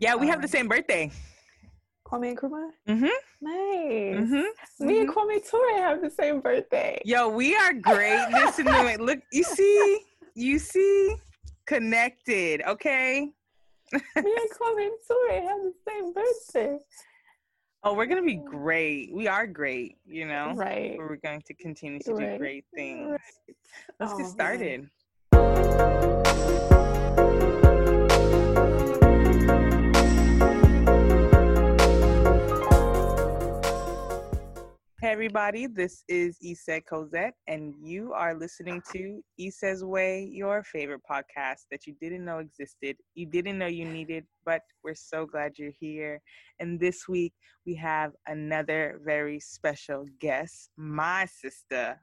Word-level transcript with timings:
Yeah, 0.00 0.14
we 0.14 0.26
have 0.28 0.36
Um, 0.36 0.42
the 0.42 0.48
same 0.48 0.68
birthday. 0.68 1.10
Kwame 2.06 2.36
Nkrumah. 2.36 2.70
Mm-hmm. 2.88 3.16
Nice. 3.40 4.30
Mm-hmm. 4.30 4.86
Me 4.86 5.00
and 5.00 5.08
Kwame 5.08 5.48
Ture 5.50 5.78
have 5.78 6.00
the 6.02 6.10
same 6.10 6.40
birthday. 6.40 7.00
Yo, 7.04 7.28
we 7.28 7.56
are 7.56 7.72
great. 7.72 8.24
Listen 8.30 8.66
to 8.66 8.86
it. 8.86 9.00
Look, 9.00 9.18
you 9.32 9.42
see, 9.42 10.00
you 10.34 10.58
see, 10.58 11.16
connected. 11.66 12.62
Okay. 12.62 13.28
Me 13.92 14.00
and 14.16 14.50
Kwame 14.56 14.88
Ture 15.06 15.32
have 15.32 15.60
the 15.62 15.72
same 15.88 16.12
birthday. 16.12 16.78
Oh, 17.82 17.94
we're 17.94 18.06
gonna 18.06 18.22
be 18.22 18.36
great. 18.36 19.12
We 19.14 19.26
are 19.28 19.46
great. 19.46 19.96
You 20.06 20.26
know, 20.26 20.52
Right. 20.54 20.96
we're 20.98 21.16
going 21.16 21.42
to 21.42 21.54
continue 21.54 21.98
to 22.00 22.16
do 22.16 22.38
great 22.38 22.64
things. 22.74 23.10
Right. 23.10 23.56
Let's 24.00 24.12
Oh, 24.12 24.18
get 24.18 24.36
man. 24.36 24.90
Hey 35.06 35.12
everybody, 35.12 35.68
this 35.68 36.02
is 36.08 36.36
Issa 36.42 36.80
Cosette, 36.80 37.34
and 37.46 37.72
you 37.80 38.12
are 38.12 38.34
listening 38.34 38.82
to 38.92 39.22
Issa's 39.38 39.84
Way, 39.84 40.28
your 40.32 40.64
favorite 40.64 41.02
podcast 41.08 41.66
that 41.70 41.86
you 41.86 41.94
didn't 42.00 42.24
know 42.24 42.38
existed, 42.38 42.96
you 43.14 43.24
didn't 43.24 43.56
know 43.56 43.68
you 43.68 43.84
needed, 43.84 44.24
but 44.44 44.62
we're 44.82 44.96
so 44.96 45.24
glad 45.24 45.58
you're 45.58 45.70
here. 45.78 46.20
And 46.58 46.80
this 46.80 47.06
week 47.06 47.34
we 47.64 47.76
have 47.76 48.14
another 48.26 49.00
very 49.04 49.38
special 49.38 50.06
guest, 50.20 50.70
my 50.76 51.26
sister, 51.26 52.00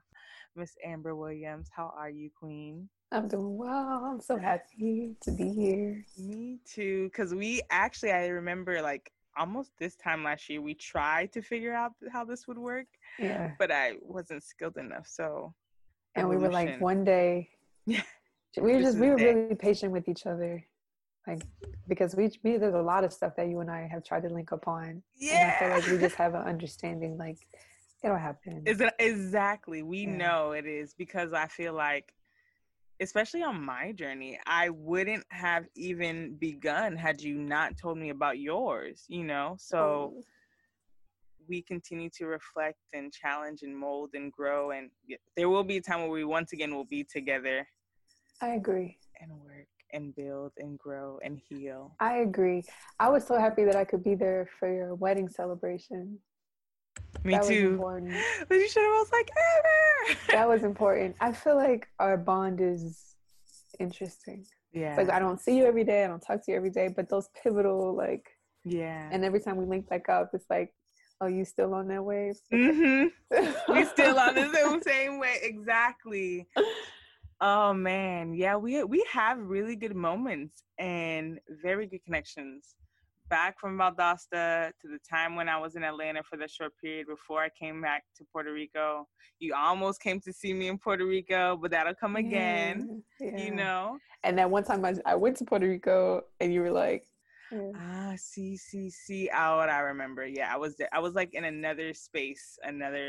Miss 0.56 0.74
Amber 0.82 1.14
Williams. 1.14 1.68
How 1.76 1.92
are 1.94 2.08
you, 2.08 2.30
Queen? 2.34 2.88
I'm 3.12 3.28
doing 3.28 3.58
well. 3.58 4.02
I'm 4.12 4.20
so 4.22 4.38
happy 4.38 5.14
to 5.20 5.30
be 5.30 5.50
here. 5.52 6.06
Me 6.16 6.58
too, 6.64 7.10
because 7.12 7.34
we 7.34 7.60
actually, 7.70 8.12
I 8.12 8.28
remember 8.28 8.80
like 8.80 9.12
almost 9.36 9.72
this 9.78 9.96
time 9.96 10.24
last 10.24 10.48
year, 10.48 10.60
we 10.60 10.74
tried 10.74 11.32
to 11.32 11.42
figure 11.42 11.74
out 11.74 11.92
how 12.12 12.24
this 12.24 12.46
would 12.46 12.58
work, 12.58 12.86
Yeah. 13.18 13.52
but 13.58 13.70
I 13.70 13.94
wasn't 14.00 14.42
skilled 14.42 14.76
enough. 14.76 15.06
So, 15.06 15.54
And 16.14 16.28
we 16.28 16.36
were 16.36 16.50
like, 16.50 16.80
one 16.80 17.04
day, 17.04 17.50
Yeah. 17.86 18.02
we 18.60 18.74
were 18.74 18.80
just, 18.80 18.98
we 18.98 19.08
were 19.10 19.18
it. 19.18 19.22
really 19.34 19.54
patient 19.54 19.92
with 19.92 20.08
each 20.08 20.26
other. 20.26 20.64
Like, 21.26 21.42
because 21.88 22.14
we, 22.14 22.30
we, 22.42 22.58
there's 22.58 22.74
a 22.74 22.82
lot 22.82 23.02
of 23.02 23.12
stuff 23.12 23.34
that 23.36 23.48
you 23.48 23.60
and 23.60 23.70
I 23.70 23.88
have 23.90 24.04
tried 24.04 24.22
to 24.24 24.28
link 24.28 24.52
up 24.52 24.68
on. 24.68 24.84
And 24.84 25.02
I 25.20 25.58
feel 25.58 25.68
yeah. 25.68 25.74
like 25.76 25.86
we 25.86 25.98
just 25.98 26.16
have 26.16 26.34
an 26.34 26.42
understanding, 26.42 27.16
like, 27.16 27.38
it'll 28.02 28.18
happen. 28.18 28.62
Is 28.66 28.80
it 28.80 28.92
exactly? 28.98 29.82
We 29.82 30.00
Yeah. 30.00 30.16
know 30.16 30.52
it 30.52 30.66
is 30.66 30.94
because 30.94 31.32
I 31.32 31.46
feel 31.46 31.72
like, 31.72 32.12
especially 33.00 33.42
on 33.42 33.60
my 33.64 33.92
journey, 33.92 34.38
I 34.46 34.70
wouldn't 34.70 35.24
have 35.30 35.66
even 35.76 36.36
begun 36.36 36.96
had 36.96 37.20
you 37.20 37.34
not 37.36 37.76
told 37.76 37.98
me 37.98 38.10
about 38.10 38.38
yours. 38.38 39.04
You 39.08 39.24
know, 39.24 39.56
so 39.58 40.12
Oh, 40.16 40.22
we 41.48 41.62
continue 41.62 42.08
to 42.18 42.26
reflect 42.26 42.78
and 42.92 43.12
challenge 43.12 43.62
and 43.62 43.76
mold 43.76 44.10
and 44.14 44.32
grow, 44.32 44.70
and 44.70 44.90
there 45.36 45.48
will 45.48 45.64
be 45.64 45.76
a 45.76 45.82
time 45.82 46.00
where 46.00 46.10
we 46.10 46.24
once 46.24 46.52
again 46.52 46.74
will 46.74 46.86
be 46.86 47.04
together 47.04 47.66
I 48.40 48.48
agree. 48.50 48.98
and 49.20 49.30
work 49.32 49.66
and 49.92 50.14
build 50.14 50.52
and 50.58 50.78
grow 50.78 51.18
and 51.24 51.38
heal. 51.48 51.94
I 52.00 52.16
agree. 52.18 52.64
I 52.98 53.08
was 53.10 53.26
so 53.26 53.38
happy 53.38 53.64
that 53.64 53.76
I 53.76 53.84
could 53.84 54.02
be 54.02 54.14
there 54.14 54.48
for 54.58 54.72
your 54.72 54.94
wedding 54.94 55.28
celebration. 55.28 56.18
Me 57.24 57.34
that 57.34 57.44
too. 57.44 57.78
But 58.48 58.54
you 58.54 58.68
should 58.68 58.82
have 58.82 58.92
was 58.92 59.10
like, 59.12 59.30
Amber. 59.30 60.20
That 60.32 60.48
was 60.48 60.62
important. 60.72 61.16
I 61.20 61.32
feel 61.32 61.56
like 61.56 61.88
our 61.98 62.16
bond 62.16 62.60
is 62.60 63.16
interesting. 63.80 64.44
yeah. 64.72 64.90
It's 64.90 64.98
like 65.08 65.10
I 65.10 65.18
don't 65.18 65.40
see 65.40 65.56
you 65.56 65.64
every 65.64 65.84
day, 65.84 66.04
I 66.04 66.08
don't 66.08 66.20
talk 66.20 66.44
to 66.44 66.50
you 66.50 66.56
every 66.56 66.70
day, 66.70 66.88
but 66.88 67.08
those 67.08 67.28
pivotal 67.42 67.94
like 67.94 68.28
yeah. 68.64 69.08
and 69.10 69.24
every 69.24 69.40
time 69.40 69.56
we 69.56 69.64
link 69.66 69.88
back 69.88 70.08
up, 70.08 70.30
it's 70.32 70.46
like, 70.48 70.72
oh, 71.20 71.26
you 71.26 71.44
still 71.44 71.74
on 71.74 71.88
that 71.88 72.04
wave? 72.04 72.36
hmm 72.50 73.04
we 73.68 73.84
still 73.86 74.18
on 74.18 74.34
the 74.34 74.50
same, 74.52 74.82
same 74.82 75.18
way 75.18 75.38
exactly 75.42 76.46
oh 77.40 77.72
man 77.72 78.32
yeah 78.32 78.56
we 78.56 78.82
we 78.84 79.04
have 79.10 79.38
really 79.38 79.74
good 79.74 79.96
moments 79.96 80.62
and 80.78 81.40
very 81.62 81.86
good 81.86 82.04
connections 82.04 82.74
back 83.34 83.58
from 83.60 83.72
valdosta 83.76 84.70
to 84.80 84.86
the 84.94 85.00
time 85.14 85.34
when 85.38 85.48
i 85.48 85.58
was 85.64 85.74
in 85.74 85.82
atlanta 85.82 86.22
for 86.22 86.36
the 86.42 86.46
short 86.56 86.72
period 86.80 87.06
before 87.16 87.40
i 87.42 87.48
came 87.62 87.78
back 87.88 88.02
to 88.16 88.24
puerto 88.32 88.52
rico 88.52 88.88
you 89.40 89.52
almost 89.68 90.00
came 90.00 90.20
to 90.20 90.32
see 90.32 90.52
me 90.60 90.68
in 90.68 90.78
puerto 90.78 91.04
rico 91.04 91.58
but 91.60 91.68
that'll 91.72 91.94
come 92.04 92.14
again 92.14 93.02
Yeah, 93.18 93.36
you 93.44 93.50
know 93.62 93.98
And 94.22 94.38
that 94.38 94.48
one 94.56 94.62
time 94.70 94.84
I, 94.84 94.92
I 95.12 95.16
went 95.16 95.36
to 95.38 95.44
Puerto 95.44 95.66
Rico 95.74 96.22
and 96.40 96.48
you 96.54 96.60
were 96.64 96.70
like, 96.84 97.02
yeah. 97.52 97.72
ah 97.86 98.12
see 98.16 98.56
see 98.56 98.88
see 99.02 99.22
oh 99.42 99.58
i 99.78 99.80
remember 99.92 100.24
yeah 100.38 100.48
i 100.54 100.58
was 100.64 100.72
there 100.78 100.88
i 100.98 101.00
was 101.06 101.14
like 101.20 101.30
in 101.38 101.44
another 101.56 101.88
space 102.08 102.44
another 102.72 103.08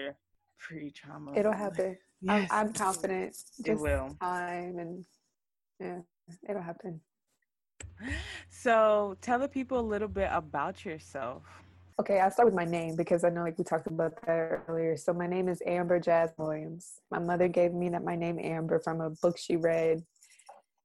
pre-trauma 0.64 1.32
it'll 1.40 1.60
happen. 1.66 1.92
yes, 2.22 2.50
I'm, 2.52 2.68
I'm 2.68 2.74
confident. 2.74 3.36
it 3.60 3.66
Just 3.70 3.82
will 3.86 4.08
time 4.22 4.76
and 4.84 5.06
yeah, 5.80 6.00
it'll 6.50 6.62
happen. 6.72 6.94
So 8.50 9.16
tell 9.22 9.40
the 9.40 9.48
people 9.48 9.80
a 9.80 9.82
little 9.82 10.08
bit 10.08 10.30
about 10.32 10.86
yourself. 10.86 11.44
Okay, 12.00 12.20
I'll 12.20 12.32
start 12.32 12.48
with 12.48 12.56
my 12.56 12.66
name 12.66 12.96
because 12.96 13.24
I 13.24 13.30
know 13.30 13.44
like 13.44 13.58
we 13.58 13.64
talked 13.64 13.88
about 13.88 14.20
that 14.26 14.64
earlier. 14.68 14.98
So 14.98 15.14
my 15.14 15.28
name 15.28 15.48
is 15.48 15.62
Amber 15.66 16.00
Jazz 16.00 16.32
Williams. 16.38 17.00
My 17.12 17.20
mother 17.20 17.48
gave 17.48 17.74
me 17.74 17.90
that 17.90 18.04
my 18.04 18.16
name 18.16 18.38
Amber 18.40 18.80
from 18.80 19.02
a 19.02 19.12
book 19.12 19.38
she 19.38 19.56
read. 19.56 20.04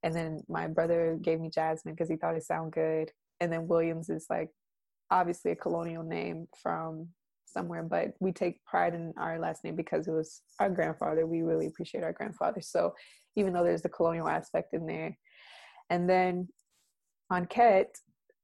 And 0.02 0.14
then 0.14 0.42
my 0.48 0.66
brother 0.66 1.18
gave 1.20 1.40
me 1.40 1.50
Jasmyne 1.50 1.96
because 1.96 2.08
he 2.08 2.16
thought 2.16 2.36
it 2.36 2.44
sounded 2.44 2.72
good. 2.72 3.12
And 3.40 3.52
then 3.52 3.66
Williams 3.66 4.08
is 4.08 4.26
like 4.30 4.50
obviously 5.10 5.50
a 5.50 5.56
colonial 5.56 6.04
name 6.04 6.46
from 6.62 7.08
somewhere, 7.44 7.82
but 7.82 8.12
we 8.20 8.30
take 8.30 8.64
pride 8.64 8.94
in 8.94 9.12
our 9.16 9.38
last 9.38 9.64
name 9.64 9.74
because 9.74 10.06
it 10.06 10.12
was 10.12 10.42
our 10.60 10.70
grandfather. 10.70 11.26
We 11.26 11.42
really 11.42 11.66
appreciate 11.66 12.04
our 12.04 12.12
grandfather. 12.12 12.60
So 12.60 12.94
even 13.34 13.52
though 13.52 13.64
there's 13.64 13.82
the 13.82 13.88
colonial 13.88 14.28
aspect 14.28 14.74
in 14.74 14.86
there. 14.86 15.18
And 15.88 16.08
then 16.08 16.48
Ankhet, 17.32 17.86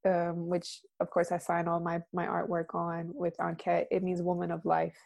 um, 0.05 0.47
which 0.47 0.81
of 0.99 1.09
course 1.09 1.31
I 1.31 1.37
sign 1.37 1.67
all 1.67 1.79
my 1.79 2.01
my 2.13 2.25
artwork 2.25 2.73
on 2.73 3.11
with 3.13 3.35
Ankhet. 3.37 3.85
It 3.91 4.03
means 4.03 4.21
woman 4.21 4.51
of 4.51 4.65
life. 4.65 4.97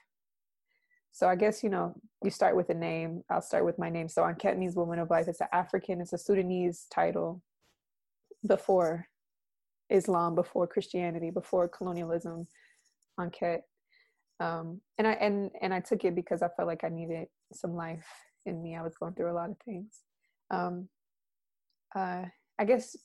So 1.12 1.28
I 1.28 1.36
guess 1.36 1.64
you 1.64 1.70
know 1.70 1.96
you 2.24 2.30
start 2.30 2.56
with 2.56 2.70
a 2.70 2.74
name. 2.74 3.24
I'll 3.30 3.42
start 3.42 3.66
with 3.66 3.80
my 3.80 3.90
name. 3.90 4.08
So 4.08 4.24
Ankhet 4.24 4.58
means 4.58 4.76
woman 4.76 5.00
of 5.00 5.10
life. 5.10 5.28
It's 5.28 5.42
an 5.42 5.48
African. 5.52 6.02
It's 6.02 6.14
a 6.14 6.18
Sudanese 6.18 6.88
title. 6.92 7.42
Before 8.48 9.08
Islam, 9.90 10.34
before 10.34 10.66
Christianity, 10.66 11.30
before 11.30 11.68
colonialism, 11.68 12.48
Ankhet. 13.20 13.62
Um, 14.40 14.82
and 14.98 15.08
I 15.08 15.14
and 15.14 15.52
and 15.62 15.74
I 15.74 15.80
took 15.80 16.04
it 16.06 16.16
because 16.16 16.42
I 16.42 16.50
felt 16.56 16.68
like 16.68 16.84
I 16.84 16.90
needed 16.90 17.28
some 17.54 17.76
life 17.76 18.08
in 18.46 18.62
me. 18.62 18.76
I 18.76 18.82
was 18.82 18.96
going 18.96 19.14
through 19.14 19.32
a 19.32 19.34
lot 19.34 19.50
of 19.50 19.58
things. 19.64 20.00
Um, 20.50 20.88
uh, 21.96 22.26
I 22.58 22.66
guess 22.66 22.96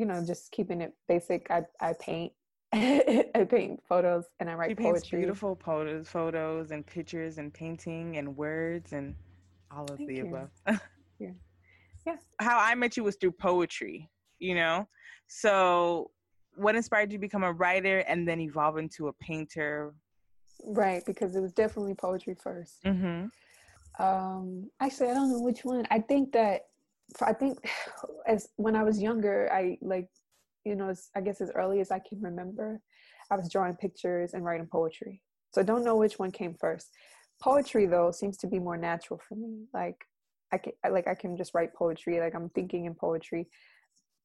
you 0.00 0.06
know, 0.06 0.24
just 0.24 0.50
keeping 0.50 0.80
it 0.80 0.94
basic. 1.08 1.46
I 1.50 1.62
I 1.78 1.92
paint, 1.92 2.32
I 2.72 3.46
paint 3.48 3.82
photos, 3.86 4.24
and 4.40 4.48
I 4.48 4.54
write 4.54 4.70
She 4.70 4.74
paints 4.74 5.00
poetry. 5.02 5.18
beautiful 5.18 5.58
photos, 5.62 6.08
photos 6.08 6.70
and 6.70 6.86
pictures 6.86 7.36
and 7.36 7.52
painting 7.52 8.16
and 8.16 8.34
words 8.34 8.94
and 8.94 9.14
all 9.70 9.84
of 9.84 9.98
Thank 9.98 10.08
the 10.08 10.16
you. 10.16 10.26
above. 10.26 10.50
Yeah. 11.20 11.32
Yeah. 12.06 12.16
How 12.40 12.58
I 12.58 12.74
met 12.74 12.96
you 12.96 13.04
was 13.04 13.16
through 13.16 13.32
poetry, 13.32 14.08
you 14.38 14.54
know? 14.54 14.88
So 15.26 16.10
what 16.56 16.74
inspired 16.74 17.12
you 17.12 17.18
to 17.18 17.20
become 17.20 17.44
a 17.44 17.52
writer 17.52 17.98
and 18.08 18.26
then 18.26 18.40
evolve 18.40 18.78
into 18.78 19.08
a 19.08 19.12
painter? 19.12 19.92
Right, 20.64 21.02
because 21.04 21.36
it 21.36 21.40
was 21.42 21.52
definitely 21.52 21.92
poetry 21.94 22.34
first. 22.42 22.82
Mm-hmm. 22.86 23.26
Um, 24.02 24.70
actually, 24.80 25.10
I 25.10 25.14
don't 25.14 25.30
know 25.30 25.40
which 25.40 25.62
one. 25.62 25.86
I 25.90 25.98
think 25.98 26.32
that 26.32 26.69
I 27.22 27.32
think 27.32 27.58
as 28.26 28.48
when 28.56 28.76
I 28.76 28.82
was 28.82 29.00
younger, 29.00 29.50
I 29.52 29.78
like, 29.80 30.08
you 30.64 30.74
know, 30.74 30.90
as, 30.90 31.08
I 31.16 31.20
guess 31.20 31.40
as 31.40 31.50
early 31.54 31.80
as 31.80 31.90
I 31.90 31.98
can 31.98 32.20
remember, 32.20 32.80
I 33.30 33.36
was 33.36 33.50
drawing 33.50 33.76
pictures 33.76 34.34
and 34.34 34.44
writing 34.44 34.66
poetry. 34.70 35.22
So 35.52 35.60
I 35.60 35.64
don't 35.64 35.84
know 35.84 35.96
which 35.96 36.18
one 36.18 36.30
came 36.30 36.54
first. 36.54 36.90
Poetry 37.42 37.86
though 37.86 38.10
seems 38.10 38.36
to 38.38 38.46
be 38.46 38.58
more 38.58 38.76
natural 38.76 39.20
for 39.28 39.34
me. 39.34 39.64
Like 39.72 39.96
I 40.52 40.58
can, 40.58 40.72
like 40.90 41.06
I 41.06 41.14
can 41.14 41.36
just 41.36 41.54
write 41.54 41.74
poetry. 41.74 42.20
Like 42.20 42.34
I'm 42.34 42.50
thinking 42.50 42.84
in 42.84 42.94
poetry. 42.94 43.48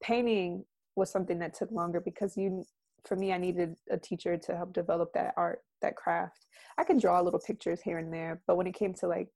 Painting 0.01 0.65
was 0.95 1.11
something 1.11 1.39
that 1.39 1.53
took 1.53 1.71
longer 1.71 2.01
because 2.01 2.35
you, 2.37 2.63
for 3.07 3.15
me, 3.15 3.31
I 3.31 3.37
needed 3.37 3.75
a 3.89 3.97
teacher 3.97 4.37
to 4.37 4.55
help 4.55 4.73
develop 4.73 5.13
that 5.13 5.33
art, 5.37 5.61
that 5.81 5.95
craft. 5.95 6.45
I 6.77 6.83
can 6.83 6.99
draw 6.99 7.21
little 7.21 7.39
pictures 7.39 7.81
here 7.81 7.99
and 7.99 8.11
there, 8.11 8.41
but 8.47 8.57
when 8.57 8.67
it 8.67 8.73
came 8.73 8.93
to 8.95 9.07
like 9.07 9.29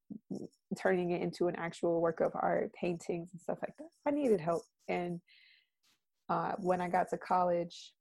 turning 0.77 1.11
it 1.11 1.21
into 1.21 1.47
an 1.47 1.55
actual 1.57 2.01
work 2.01 2.19
of 2.19 2.31
art, 2.35 2.73
paintings 2.73 3.29
and 3.31 3.41
stuff 3.41 3.59
like 3.61 3.75
that, 3.77 3.89
I 4.05 4.11
needed 4.11 4.41
help. 4.41 4.63
And 4.87 5.21
uh, 6.29 6.53
when 6.59 6.81
I 6.81 6.89
got 6.89 7.09
to 7.09 7.17
college, 7.17 7.93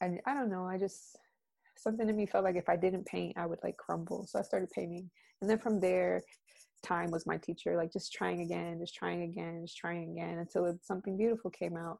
and 0.00 0.20
I 0.26 0.34
don't 0.34 0.50
know, 0.50 0.66
I 0.66 0.78
just 0.78 1.18
something 1.76 2.08
in 2.08 2.16
me 2.16 2.26
felt 2.26 2.44
like 2.44 2.56
if 2.56 2.68
I 2.68 2.76
didn't 2.76 3.06
paint, 3.06 3.36
I 3.36 3.46
would 3.46 3.58
like 3.62 3.76
crumble. 3.76 4.26
So 4.26 4.38
I 4.38 4.42
started 4.42 4.70
painting, 4.70 5.10
and 5.40 5.50
then 5.50 5.58
from 5.58 5.80
there, 5.80 6.22
time 6.82 7.10
was 7.10 7.26
my 7.26 7.36
teacher. 7.36 7.76
Like 7.76 7.92
just 7.92 8.12
trying 8.12 8.40
again, 8.40 8.78
just 8.80 8.94
trying 8.94 9.22
again, 9.22 9.62
just 9.62 9.76
trying 9.76 10.12
again 10.12 10.38
until 10.38 10.78
something 10.82 11.16
beautiful 11.16 11.50
came 11.50 11.76
out. 11.76 11.98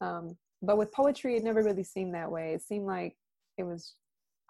Um, 0.00 0.36
but 0.62 0.78
with 0.78 0.92
poetry, 0.92 1.36
it 1.36 1.44
never 1.44 1.62
really 1.62 1.84
seemed 1.84 2.14
that 2.14 2.30
way. 2.30 2.52
It 2.54 2.62
seemed 2.62 2.86
like 2.86 3.16
it 3.56 3.64
was, 3.64 3.94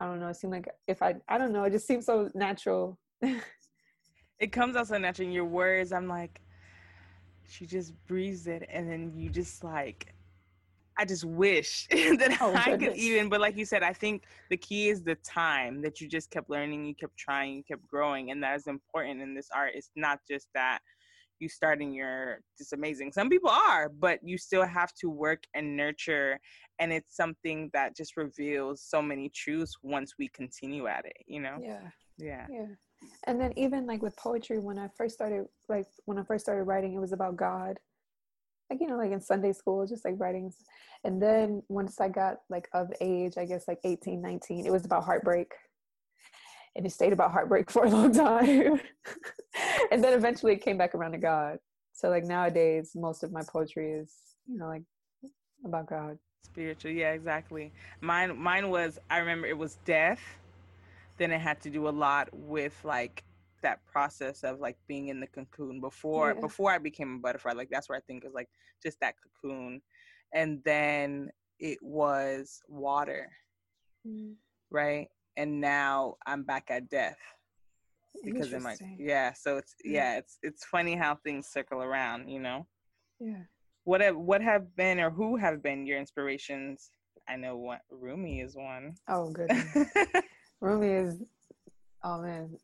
I 0.00 0.06
don't 0.06 0.20
know. 0.20 0.28
It 0.28 0.36
seemed 0.36 0.52
like 0.52 0.68
if 0.86 1.02
I, 1.02 1.16
I 1.28 1.38
don't 1.38 1.52
know. 1.52 1.64
It 1.64 1.70
just 1.70 1.86
seemed 1.86 2.04
so 2.04 2.30
natural. 2.34 2.98
it 4.38 4.52
comes 4.52 4.76
out 4.76 4.88
so 4.88 4.98
natural 4.98 5.28
in 5.28 5.32
your 5.32 5.44
words. 5.44 5.92
I'm 5.92 6.08
like, 6.08 6.40
she 7.48 7.66
just 7.66 7.94
breathes 8.06 8.46
it, 8.46 8.68
and 8.70 8.90
then 8.90 9.12
you 9.16 9.30
just 9.30 9.64
like 9.64 10.14
I 10.98 11.04
just 11.04 11.24
wish 11.24 11.86
that 11.90 12.38
oh, 12.40 12.52
I 12.54 12.76
could 12.76 12.96
even, 12.96 13.28
but 13.28 13.40
like 13.40 13.56
you 13.56 13.64
said, 13.64 13.84
I 13.84 13.92
think 13.92 14.24
the 14.50 14.56
key 14.56 14.88
is 14.88 15.02
the 15.02 15.14
time 15.16 15.80
that 15.82 16.00
you 16.00 16.08
just 16.08 16.28
kept 16.30 16.50
learning, 16.50 16.84
you 16.84 16.94
kept 16.94 17.16
trying, 17.16 17.54
you 17.54 17.62
kept 17.62 17.86
growing. 17.86 18.32
And 18.32 18.42
that 18.42 18.56
is 18.56 18.66
important 18.66 19.22
in 19.22 19.32
this 19.32 19.48
art. 19.54 19.72
It's 19.74 19.90
not 19.94 20.18
just 20.28 20.48
that 20.54 20.80
you 21.40 21.48
starting 21.48 21.92
your 21.92 22.40
just 22.56 22.72
amazing. 22.72 23.12
Some 23.12 23.28
people 23.28 23.50
are, 23.50 23.88
but 23.88 24.20
you 24.22 24.38
still 24.38 24.66
have 24.66 24.92
to 25.00 25.10
work 25.10 25.44
and 25.54 25.76
nurture. 25.76 26.38
And 26.78 26.92
it's 26.92 27.16
something 27.16 27.70
that 27.72 27.96
just 27.96 28.16
reveals 28.16 28.82
so 28.82 29.02
many 29.02 29.30
truths 29.30 29.76
once 29.82 30.14
we 30.18 30.28
continue 30.28 30.86
at 30.86 31.04
it, 31.04 31.16
you 31.26 31.40
know? 31.40 31.58
Yeah. 31.60 31.88
Yeah. 32.18 32.46
Yeah. 32.50 32.66
And 33.26 33.40
then 33.40 33.52
even 33.56 33.86
like 33.86 34.02
with 34.02 34.16
poetry, 34.16 34.58
when 34.58 34.78
I 34.78 34.88
first 34.96 35.14
started, 35.14 35.46
like 35.68 35.86
when 36.04 36.18
I 36.18 36.24
first 36.24 36.44
started 36.44 36.64
writing, 36.64 36.94
it 36.94 37.00
was 37.00 37.12
about 37.12 37.36
God 37.36 37.78
like 38.70 38.80
you 38.80 38.86
know 38.86 38.96
like 38.96 39.12
in 39.12 39.20
sunday 39.20 39.52
school 39.52 39.86
just 39.86 40.04
like 40.04 40.14
writings. 40.18 40.56
and 41.04 41.20
then 41.20 41.62
once 41.68 42.00
i 42.00 42.08
got 42.08 42.38
like 42.48 42.68
of 42.72 42.92
age 43.00 43.34
i 43.38 43.44
guess 43.44 43.66
like 43.68 43.78
18 43.84 44.20
19 44.20 44.66
it 44.66 44.72
was 44.72 44.84
about 44.84 45.04
heartbreak 45.04 45.52
and 46.78 46.86
it 46.86 46.90
stayed 46.90 47.12
about 47.12 47.30
heartbreak 47.30 47.70
for 47.70 47.84
a 47.84 47.90
long 47.90 48.12
time 48.12 48.80
and 49.90 50.02
then 50.02 50.14
eventually 50.14 50.54
it 50.54 50.62
came 50.62 50.78
back 50.78 50.94
around 50.94 51.12
to 51.12 51.18
god 51.18 51.58
so 51.92 52.08
like 52.08 52.24
nowadays 52.24 52.92
most 52.94 53.22
of 53.22 53.32
my 53.32 53.42
poetry 53.46 53.92
is 53.92 54.14
you 54.46 54.56
know 54.56 54.68
like 54.68 54.82
about 55.66 55.86
god 55.86 56.18
spiritual 56.42 56.90
yeah 56.90 57.12
exactly 57.12 57.70
mine 58.00 58.38
mine 58.38 58.70
was 58.70 58.98
i 59.10 59.18
remember 59.18 59.46
it 59.46 59.58
was 59.58 59.76
death 59.84 60.20
then 61.18 61.32
it 61.32 61.40
had 61.40 61.60
to 61.60 61.68
do 61.68 61.88
a 61.88 61.90
lot 61.90 62.28
with 62.32 62.78
like 62.84 63.24
that 63.62 63.84
process 63.86 64.44
of 64.44 64.60
like 64.60 64.76
being 64.86 65.08
in 65.08 65.20
the 65.20 65.26
cocoon 65.26 65.80
before 65.80 66.32
yeah. 66.34 66.40
before 66.40 66.70
I 66.70 66.78
became 66.78 67.16
a 67.16 67.18
butterfly. 67.18 67.52
Like 67.52 67.70
that's 67.70 67.88
where 67.88 67.98
I 67.98 68.00
think 68.02 68.24
is 68.24 68.32
like 68.34 68.48
just 68.82 69.00
that 69.00 69.14
cocoon, 69.42 69.82
and 70.32 70.60
then 70.64 71.30
it 71.58 71.78
was 71.82 72.60
water, 72.68 73.30
mm. 74.06 74.34
right? 74.70 75.08
And 75.38 75.60
now 75.60 76.16
I'm 76.26 76.42
back 76.42 76.66
at 76.68 76.90
death 76.90 77.16
because 78.22 78.52
in 78.52 78.62
my 78.62 78.76
yeah. 78.98 79.32
So 79.32 79.56
it's 79.56 79.74
yeah, 79.82 80.18
it's 80.18 80.38
it's 80.42 80.64
funny 80.64 80.94
how 80.94 81.14
things 81.14 81.46
circle 81.46 81.82
around, 81.82 82.28
you 82.28 82.40
know. 82.40 82.66
Yeah. 83.20 83.44
What 83.84 84.02
have 84.02 84.16
what 84.16 84.42
have 84.42 84.76
been 84.76 85.00
or 85.00 85.10
who 85.10 85.36
have 85.36 85.62
been 85.62 85.86
your 85.86 85.98
inspirations? 85.98 86.90
I 87.26 87.36
know 87.36 87.56
what 87.56 87.80
Rumi 87.90 88.40
is 88.40 88.56
one. 88.56 88.94
Oh, 89.08 89.30
good. 89.32 89.50
Rumi 90.60 90.90
is 90.90 91.22
oh 92.04 92.20
man 92.20 92.58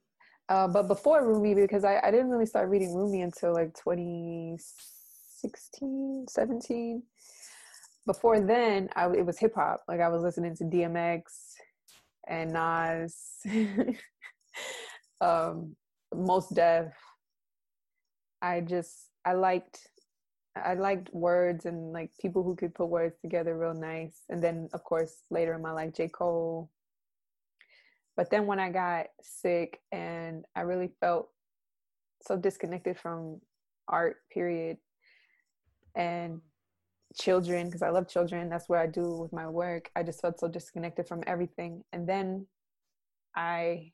uh, 0.49 0.69
but 0.69 0.89
before 0.89 1.27
Rumi, 1.27 1.55
because 1.55 1.85
I, 1.85 2.01
I 2.03 2.11
didn't 2.11 2.29
really 2.29 2.47
start 2.47 2.69
reading 2.69 2.93
Rumi 2.95 3.23
until 3.23 3.55
like 3.55 3.73
2016, 3.75 6.27
17. 6.29 7.03
Before 8.07 8.39
then, 8.41 8.91
I, 8.95 9.09
it 9.11 9.25
was 9.25 9.39
hip 9.39 9.55
hop. 9.55 9.83
Like 9.89 10.01
I 10.01 10.09
was 10.09 10.23
listening 10.23 10.55
to 10.57 10.65
DMX 10.65 11.23
and 12.27 12.53
Nas, 12.53 13.17
um, 15.21 15.77
Mos 16.15 16.49
Def. 16.49 16.93
I 18.43 18.61
just, 18.61 19.11
I 19.25 19.33
liked, 19.33 19.89
I 20.57 20.75
liked 20.75 21.13
words 21.13 21.67
and 21.67 21.93
like 21.93 22.11
people 22.21 22.43
who 22.43 22.57
could 22.57 22.75
put 22.75 22.89
words 22.89 23.17
together 23.21 23.57
real 23.57 23.75
nice. 23.75 24.23
And 24.29 24.43
then, 24.43 24.69
of 24.73 24.85
course, 24.85 25.15
later 25.31 25.55
in 25.55 25.63
my 25.63 25.73
life, 25.73 25.95
J. 25.95 26.09
Cole, 26.09 26.71
but 28.17 28.31
then 28.31 28.47
when 28.47 28.61
I 28.61 28.71
got 28.71 29.07
sick 29.23 29.81
and 29.91 30.45
I 30.55 30.61
really 30.61 30.91
felt 31.01 31.29
so 32.23 32.37
disconnected 32.37 32.99
from 32.99 33.41
art, 33.89 34.17
period, 34.33 34.79
and 35.95 36.41
children, 37.19 37.67
because 37.67 37.83
I 37.83 37.91
love 37.91 38.09
children, 38.09 38.49
that's 38.49 38.69
what 38.69 38.79
I 38.79 38.87
do 38.87 39.17
with 39.17 39.33
my 39.33 39.49
work. 39.49 39.91
I 39.97 40.03
just 40.03 40.21
felt 40.21 40.41
so 40.41 40.49
disconnected 40.49 41.07
from 41.07 41.23
everything. 41.27 41.83
And 41.93 42.09
then 42.09 42.47
I 43.37 43.93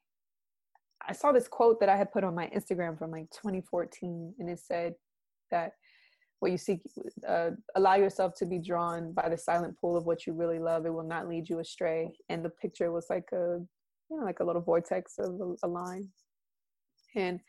I 1.06 1.12
saw 1.12 1.32
this 1.32 1.49
quote 1.49 1.81
that 1.81 1.88
I 1.88 1.96
had 1.96 2.12
put 2.12 2.25
on 2.25 2.34
my 2.34 2.49
Instagram 2.49 2.99
from 2.99 3.11
like 3.11 3.31
2014, 3.31 4.34
and 4.38 4.50
it 4.50 4.61
said 4.61 4.94
that 5.50 5.72
what 6.40 6.52
you 6.52 6.58
seek, 6.58 6.81
uh, 7.26 7.50
allow 7.75 7.94
yourself 7.96 8.34
to 8.38 8.46
be 8.46 8.58
drawn 8.58 9.12
by 9.12 9.28
the 9.28 9.37
silent 9.37 9.78
pool 9.81 9.96
of 9.96 10.06
what 10.06 10.26
you 10.26 10.32
really 10.32 10.58
love. 10.58 10.87
It 10.87 10.93
will 10.93 11.02
not 11.02 11.28
lead 11.28 11.49
you 11.49 11.58
astray. 11.58 12.12
And 12.28 12.44
the 12.44 12.50
picture 12.50 12.90
was 12.93 13.06
like 13.11 13.28
a 13.32 13.61
you 14.11 14.19
know, 14.19 14.25
like 14.25 14.40
a 14.40 14.44
little 14.44 14.62
vortex 14.62 15.19
of 15.19 15.40
a, 15.40 15.66
a 15.66 15.69
line. 15.69 16.08
And 17.14 17.40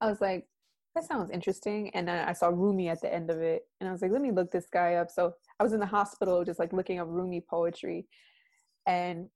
I 0.00 0.06
was 0.08 0.20
like, 0.20 0.46
that 0.94 1.04
sounds 1.04 1.30
interesting. 1.30 1.90
And 1.94 2.06
then 2.06 2.28
I 2.28 2.32
saw 2.32 2.48
Rumi 2.48 2.88
at 2.88 3.00
the 3.00 3.12
end 3.12 3.30
of 3.30 3.38
it. 3.38 3.62
And 3.80 3.88
I 3.88 3.92
was 3.92 4.02
like, 4.02 4.10
let 4.10 4.20
me 4.20 4.30
look 4.30 4.50
this 4.50 4.66
guy 4.72 4.94
up. 4.94 5.10
So 5.10 5.34
I 5.58 5.62
was 5.62 5.72
in 5.72 5.80
the 5.80 5.86
hospital 5.86 6.44
just 6.44 6.58
like 6.58 6.72
looking 6.72 6.98
up 6.98 7.08
Rumi 7.08 7.42
poetry. 7.48 8.06
And 8.86 9.28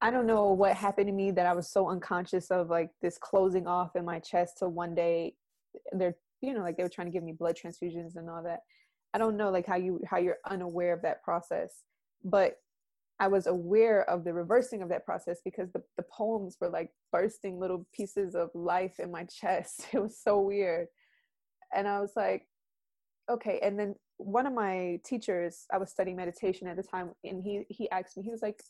I 0.00 0.10
don't 0.10 0.26
know 0.26 0.52
what 0.52 0.76
happened 0.76 1.08
to 1.08 1.12
me 1.12 1.30
that 1.32 1.46
I 1.46 1.54
was 1.54 1.70
so 1.70 1.88
unconscious 1.88 2.50
of 2.50 2.68
like 2.68 2.90
this 3.02 3.18
closing 3.18 3.66
off 3.66 3.96
in 3.96 4.04
my 4.04 4.18
chest 4.18 4.58
till 4.58 4.68
one 4.68 4.94
day 4.94 5.34
they're 5.92 6.16
you 6.42 6.54
know 6.54 6.60
like 6.60 6.76
they 6.76 6.82
were 6.82 6.88
trying 6.88 7.06
to 7.06 7.12
give 7.12 7.22
me 7.22 7.32
blood 7.32 7.56
transfusions 7.56 8.16
and 8.16 8.28
all 8.28 8.42
that. 8.42 8.60
I 9.14 9.18
don't 9.18 9.36
know 9.36 9.50
like 9.50 9.66
how 9.66 9.76
you 9.76 10.00
how 10.06 10.18
you're 10.18 10.36
unaware 10.48 10.92
of 10.92 11.02
that 11.02 11.22
process. 11.22 11.82
But 12.24 12.56
I 13.18 13.28
was 13.28 13.46
aware 13.46 14.08
of 14.10 14.24
the 14.24 14.34
reversing 14.34 14.82
of 14.82 14.90
that 14.90 15.06
process 15.06 15.40
because 15.44 15.70
the, 15.72 15.82
the 15.96 16.04
poems 16.10 16.56
were 16.60 16.68
like 16.68 16.90
bursting 17.12 17.58
little 17.58 17.86
pieces 17.94 18.34
of 18.34 18.50
life 18.54 18.98
in 18.98 19.10
my 19.10 19.24
chest. 19.24 19.86
It 19.92 20.00
was 20.00 20.20
so 20.22 20.40
weird. 20.40 20.88
And 21.74 21.88
I 21.88 22.00
was 22.00 22.12
like, 22.14 22.46
okay. 23.30 23.58
And 23.62 23.78
then 23.78 23.94
one 24.18 24.46
of 24.46 24.52
my 24.52 25.00
teachers, 25.04 25.64
I 25.72 25.78
was 25.78 25.90
studying 25.90 26.16
meditation 26.16 26.68
at 26.68 26.76
the 26.76 26.82
time, 26.82 27.10
and 27.24 27.42
he 27.42 27.64
he 27.68 27.90
asked 27.90 28.16
me, 28.16 28.22
he 28.22 28.30
was 28.30 28.42
like, 28.42 28.60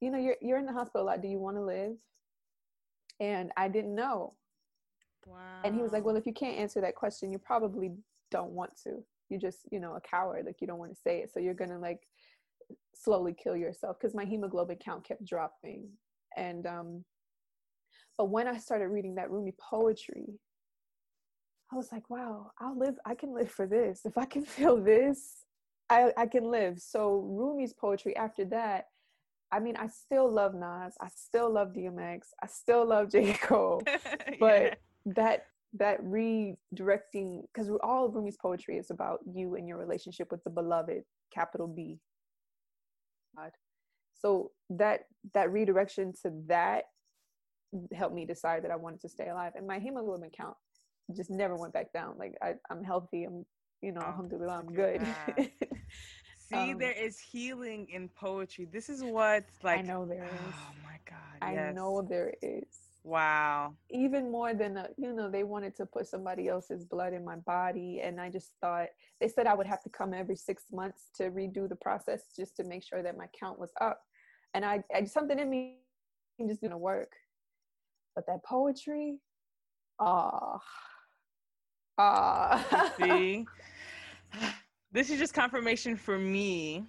you 0.00 0.10
know, 0.10 0.18
you're 0.18 0.36
you're 0.40 0.58
in 0.58 0.66
the 0.66 0.72
hospital 0.72 1.02
a 1.02 1.06
lot. 1.06 1.22
Do 1.22 1.28
you 1.28 1.38
want 1.38 1.56
to 1.56 1.62
live? 1.62 1.92
And 3.20 3.50
I 3.56 3.68
didn't 3.68 3.94
know. 3.94 4.34
Wow. 5.26 5.60
And 5.64 5.74
he 5.74 5.82
was 5.82 5.92
like, 5.92 6.04
well, 6.04 6.16
if 6.16 6.26
you 6.26 6.32
can't 6.32 6.58
answer 6.58 6.80
that 6.80 6.94
question, 6.94 7.32
you 7.32 7.38
probably 7.38 7.92
don't 8.30 8.50
want 8.50 8.70
to. 8.84 9.02
You're 9.28 9.40
just, 9.40 9.58
you 9.70 9.80
know, 9.80 9.94
a 9.94 10.00
coward. 10.00 10.46
Like 10.46 10.60
you 10.60 10.66
don't 10.66 10.78
want 10.78 10.94
to 10.94 11.00
say 11.00 11.18
it. 11.18 11.32
So 11.32 11.40
you're 11.40 11.54
gonna 11.54 11.78
like 11.78 12.00
slowly 12.94 13.34
kill 13.34 13.56
yourself 13.56 13.96
because 13.98 14.14
my 14.14 14.24
hemoglobin 14.24 14.78
count 14.84 15.04
kept 15.04 15.24
dropping. 15.24 15.88
And 16.36 16.66
um 16.66 17.04
but 18.18 18.30
when 18.30 18.48
i 18.48 18.58
started 18.58 18.88
reading 18.88 19.14
that 19.14 19.30
rumi 19.30 19.54
poetry 19.58 20.26
i 21.72 21.76
was 21.76 21.90
like 21.92 22.10
wow 22.10 22.50
i'll 22.60 22.78
live 22.78 22.96
i 23.06 23.14
can 23.14 23.34
live 23.34 23.50
for 23.50 23.66
this. 23.66 24.00
If 24.04 24.18
i 24.18 24.24
can 24.24 24.44
feel 24.56 24.76
this 24.82 25.44
i 25.88 26.12
i 26.16 26.26
can 26.26 26.44
live. 26.44 26.78
So 26.80 27.24
rumi's 27.26 27.72
poetry 27.72 28.14
after 28.16 28.44
that 28.46 28.86
i 29.50 29.58
mean 29.58 29.76
i 29.76 29.86
still 29.86 30.30
love 30.30 30.54
nas 30.54 30.94
i 31.00 31.08
still 31.14 31.50
love 31.50 31.68
dmx 31.68 32.20
i 32.42 32.46
still 32.46 32.86
love 32.86 33.10
j. 33.10 33.32
Cole. 33.42 33.82
But 34.40 34.62
yeah. 34.62 34.74
that 35.06 35.46
that 35.74 36.02
redirecting 36.02 37.42
because 37.52 37.70
all 37.82 38.06
of 38.06 38.14
rumi's 38.14 38.36
poetry 38.36 38.78
is 38.78 38.90
about 38.90 39.20
you 39.26 39.54
and 39.54 39.68
your 39.68 39.78
relationship 39.78 40.30
with 40.30 40.42
the 40.44 40.50
beloved 40.50 41.02
capital 41.32 41.66
b 41.66 41.98
God. 43.36 43.50
So 44.14 44.50
that 44.70 45.06
that 45.34 45.50
redirection 45.52 46.12
to 46.22 46.32
that 46.46 46.84
helped 47.92 48.14
me 48.14 48.24
decide 48.24 48.64
that 48.64 48.70
I 48.70 48.76
wanted 48.76 49.00
to 49.02 49.08
stay 49.08 49.28
alive. 49.28 49.52
And 49.54 49.66
my 49.66 49.78
hemoglobin 49.78 50.30
count 50.30 50.56
just 51.16 51.30
never 51.30 51.56
went 51.56 51.72
back 51.72 51.92
down. 51.92 52.14
Like 52.18 52.34
I, 52.42 52.54
I'm 52.70 52.82
healthy. 52.82 53.24
I'm, 53.24 53.44
you 53.82 53.92
know, 53.92 54.00
oh, 54.02 54.08
alhamdulillah, 54.08 54.58
I'm 54.58 54.72
good. 54.72 55.06
See, 56.48 56.72
um, 56.72 56.78
there 56.78 56.92
is 56.92 57.18
healing 57.18 57.86
in 57.90 58.08
poetry. 58.08 58.66
This 58.72 58.88
is 58.88 59.02
what 59.02 59.44
like 59.62 59.80
I 59.80 59.82
know 59.82 60.06
there 60.06 60.24
is. 60.24 60.54
Oh 60.54 60.72
my 60.82 60.98
God. 61.04 61.18
I 61.42 61.52
yes. 61.52 61.74
know 61.74 62.06
there 62.08 62.32
is. 62.42 62.87
Wow. 63.08 63.72
Even 63.88 64.30
more 64.30 64.52
than, 64.52 64.76
a, 64.76 64.88
you 64.98 65.14
know, 65.14 65.30
they 65.30 65.42
wanted 65.42 65.74
to 65.76 65.86
put 65.86 66.06
somebody 66.06 66.46
else's 66.46 66.84
blood 66.84 67.14
in 67.14 67.24
my 67.24 67.36
body. 67.36 68.02
And 68.04 68.20
I 68.20 68.28
just 68.28 68.52
thought, 68.60 68.88
they 69.18 69.28
said 69.28 69.46
I 69.46 69.54
would 69.54 69.66
have 69.66 69.82
to 69.84 69.88
come 69.88 70.12
every 70.12 70.36
six 70.36 70.64
months 70.70 71.08
to 71.14 71.30
redo 71.30 71.66
the 71.66 71.76
process 71.76 72.24
just 72.36 72.54
to 72.58 72.64
make 72.64 72.84
sure 72.84 73.02
that 73.02 73.16
my 73.16 73.24
count 73.38 73.58
was 73.58 73.70
up. 73.80 74.02
And 74.52 74.62
I, 74.62 74.84
I 74.94 75.04
something 75.04 75.38
in 75.38 75.48
me 75.48 75.76
just 76.46 76.60
didn't 76.60 76.80
work. 76.80 77.12
But 78.14 78.26
that 78.26 78.44
poetry, 78.44 79.16
ah, 79.98 80.30
oh, 80.52 80.60
ah. 81.96 82.66
Oh. 82.70 82.92
See? 83.00 83.46
This 84.90 85.10
is 85.10 85.18
just 85.18 85.34
confirmation 85.34 85.96
for 85.96 86.18
me. 86.18 86.82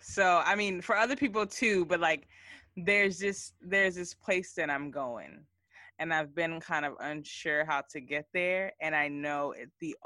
So, 0.00 0.42
I 0.46 0.54
mean, 0.54 0.80
for 0.80 0.96
other 0.96 1.14
people 1.14 1.46
too, 1.46 1.84
but 1.84 2.00
like, 2.00 2.26
there's 2.74 3.18
this 3.18 3.52
there's 3.60 3.94
this 3.94 4.14
place 4.14 4.54
that 4.54 4.70
I'm 4.70 4.90
going 4.90 5.44
and 5.98 6.12
I've 6.12 6.34
been 6.34 6.60
kind 6.60 6.84
of 6.84 6.94
unsure 7.00 7.64
how 7.64 7.82
to 7.90 8.00
get 8.00 8.26
there 8.32 8.72
and 8.80 8.94
I 8.94 9.08
know 9.08 9.52
it, 9.52 9.70
the 9.80 9.96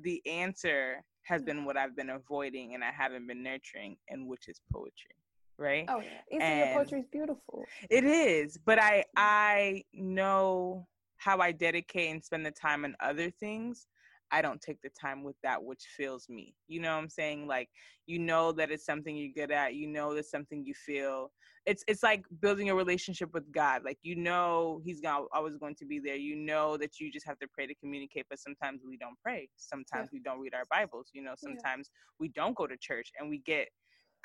the 0.00 0.22
answer 0.26 1.02
has 1.22 1.42
mm. 1.42 1.46
been 1.46 1.64
what 1.64 1.76
I've 1.76 1.96
been 1.96 2.10
avoiding 2.10 2.74
and 2.74 2.82
I 2.82 2.90
haven't 2.90 3.26
been 3.26 3.42
nurturing, 3.42 3.96
and 4.08 4.26
which 4.26 4.48
is 4.48 4.60
poetry 4.72 5.16
right? 5.58 5.86
Oh 5.88 6.02
yeah, 6.30 6.66
your 6.66 6.74
poetry 6.74 7.00
is 7.00 7.06
beautiful. 7.10 7.64
It 7.90 8.04
is, 8.04 8.58
but 8.64 8.80
I 8.80 8.98
mm. 8.98 9.02
I 9.16 9.84
know 9.92 10.86
how 11.16 11.38
I 11.38 11.52
dedicate 11.52 12.10
and 12.10 12.22
spend 12.22 12.44
the 12.44 12.50
time 12.50 12.84
on 12.84 12.96
other 13.00 13.30
things. 13.30 13.86
I 14.34 14.42
don't 14.42 14.60
take 14.60 14.82
the 14.82 14.90
time 15.00 15.22
with 15.22 15.36
that 15.44 15.62
which 15.62 15.84
fills 15.96 16.28
me. 16.28 16.54
You 16.66 16.80
know 16.80 16.92
what 16.92 17.02
I'm 17.02 17.08
saying? 17.08 17.46
Like 17.46 17.68
you 18.06 18.18
know 18.18 18.50
that 18.50 18.72
it's 18.72 18.84
something 18.84 19.16
you're 19.16 19.32
good 19.32 19.52
at. 19.52 19.74
You 19.74 19.86
know 19.86 20.12
that's 20.12 20.30
something 20.30 20.64
you 20.64 20.74
feel. 20.74 21.30
It's 21.66 21.84
it's 21.86 22.02
like 22.02 22.24
building 22.40 22.68
a 22.68 22.74
relationship 22.74 23.32
with 23.32 23.50
God. 23.52 23.82
Like 23.84 23.98
you 24.02 24.16
know 24.16 24.80
He's 24.84 25.00
gonna, 25.00 25.26
always 25.32 25.56
going 25.56 25.76
to 25.76 25.86
be 25.86 26.00
there. 26.00 26.16
You 26.16 26.34
know 26.34 26.76
that 26.78 26.98
you 26.98 27.12
just 27.12 27.26
have 27.28 27.38
to 27.38 27.46
pray 27.54 27.68
to 27.68 27.74
communicate. 27.76 28.26
But 28.28 28.40
sometimes 28.40 28.80
we 28.84 28.96
don't 28.96 29.18
pray. 29.22 29.48
Sometimes 29.54 30.08
yeah. 30.10 30.16
we 30.16 30.18
don't 30.18 30.40
read 30.40 30.52
our 30.54 30.64
Bibles. 30.68 31.10
You 31.12 31.22
know, 31.22 31.34
sometimes 31.36 31.88
yeah. 31.88 32.16
we 32.18 32.28
don't 32.30 32.56
go 32.56 32.66
to 32.66 32.76
church, 32.76 33.12
and 33.20 33.30
we 33.30 33.38
get 33.38 33.68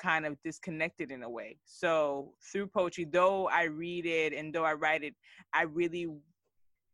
kind 0.00 0.26
of 0.26 0.36
disconnected 0.42 1.12
in 1.12 1.22
a 1.22 1.30
way. 1.30 1.56
So 1.66 2.32
through 2.50 2.66
poetry, 2.68 3.04
though 3.04 3.48
I 3.48 3.64
read 3.64 4.06
it 4.06 4.32
and 4.32 4.52
though 4.52 4.64
I 4.64 4.72
write 4.72 5.04
it, 5.04 5.14
I 5.52 5.62
really 5.62 6.08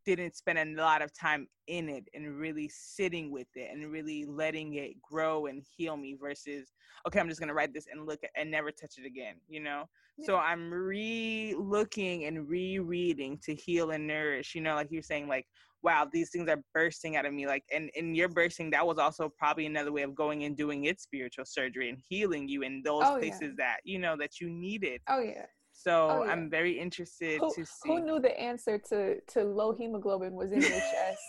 didn't 0.06 0.36
spend 0.36 0.58
a 0.58 0.82
lot 0.82 1.02
of 1.02 1.12
time 1.12 1.46
in 1.66 1.88
it 1.88 2.04
and 2.14 2.38
really 2.38 2.70
sitting 2.72 3.30
with 3.30 3.48
it 3.54 3.70
and 3.72 3.90
really 3.90 4.25
letting 4.25 4.75
it 4.75 4.92
grow 5.02 5.46
and 5.46 5.62
heal 5.76 5.96
me 5.96 6.16
versus 6.20 6.72
okay 7.06 7.18
i'm 7.18 7.28
just 7.28 7.40
going 7.40 7.48
to 7.48 7.54
write 7.54 7.75
this 7.75 7.86
and 7.90 8.06
look 8.06 8.20
at, 8.22 8.30
and 8.36 8.50
never 8.50 8.70
touch 8.70 8.94
it 8.98 9.06
again 9.06 9.34
you 9.48 9.60
know 9.60 9.84
yeah. 10.16 10.26
so 10.26 10.36
i'm 10.36 10.72
re-looking 10.72 12.25
and 12.25 12.48
rereading 12.48 13.38
to 13.42 13.54
heal 13.54 13.90
and 13.90 14.06
nourish 14.06 14.54
you 14.54 14.60
know 14.60 14.75
like 14.75 14.88
you're 14.90 15.02
saying 15.02 15.28
like 15.28 15.46
wow, 15.86 16.04
these 16.12 16.30
things 16.30 16.48
are 16.48 16.60
bursting 16.75 17.16
out 17.16 17.25
of 17.25 17.32
me. 17.32 17.46
Like, 17.46 17.62
and 17.72 17.90
in 17.94 18.14
your 18.14 18.28
bursting, 18.28 18.70
that 18.70 18.84
was 18.84 18.98
also 18.98 19.32
probably 19.38 19.66
another 19.66 19.92
way 19.92 20.02
of 20.02 20.16
going 20.16 20.42
and 20.42 20.56
doing 20.56 20.84
its 20.84 21.04
spiritual 21.04 21.44
surgery 21.44 21.88
and 21.88 21.98
healing 22.08 22.48
you 22.48 22.62
in 22.62 22.82
those 22.84 23.04
oh, 23.06 23.18
places 23.18 23.40
yeah. 23.40 23.50
that 23.58 23.76
you 23.84 24.00
know 24.00 24.16
that 24.16 24.40
you 24.40 24.50
needed. 24.50 25.00
Oh 25.08 25.20
yeah. 25.20 25.46
Oh, 25.87 25.90
so 25.90 26.09
oh, 26.11 26.25
yeah. 26.25 26.33
I'm 26.33 26.50
very 26.50 26.78
interested 26.78 27.38
who, 27.40 27.55
to 27.55 27.64
see. 27.64 27.88
Who 27.88 28.05
knew 28.05 28.21
the 28.21 28.38
answer 28.38 28.78
to 28.90 29.21
to 29.21 29.45
low 29.45 29.73
hemoglobin 29.73 30.35
was 30.35 30.52
in 30.52 30.61
your 30.61 30.71
chest? 30.71 31.21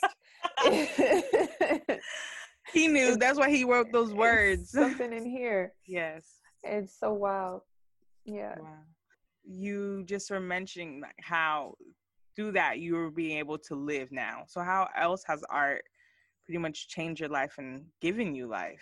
he 2.74 2.88
knew. 2.88 3.18
That's 3.18 3.38
why 3.38 3.50
he 3.50 3.64
wrote 3.64 3.92
those 3.92 4.14
words. 4.14 4.72
Something 4.72 5.14
in 5.14 5.26
here. 5.38 5.74
Yes. 5.86 6.26
It's 6.64 6.98
so 7.00 7.14
wild. 7.14 7.62
Yeah. 8.26 8.56
Wow. 8.60 8.80
You 9.44 10.04
just 10.06 10.30
were 10.30 10.40
mentioning 10.40 11.02
like 11.02 11.16
how 11.22 11.76
through 12.36 12.52
that 12.54 12.80
you 12.80 12.96
were 12.96 13.12
being 13.12 13.38
able 13.38 13.58
to 13.58 13.76
live 13.76 14.12
now. 14.12 14.44
So 14.48 14.62
how 14.62 14.90
else 14.98 15.24
has 15.28 15.44
art 15.50 15.84
pretty 16.46 16.60
much 16.60 16.88
changed 16.90 17.20
your 17.20 17.30
life 17.30 17.56
and 17.58 17.86
given 18.02 18.36
you 18.36 18.48
life? 18.48 18.82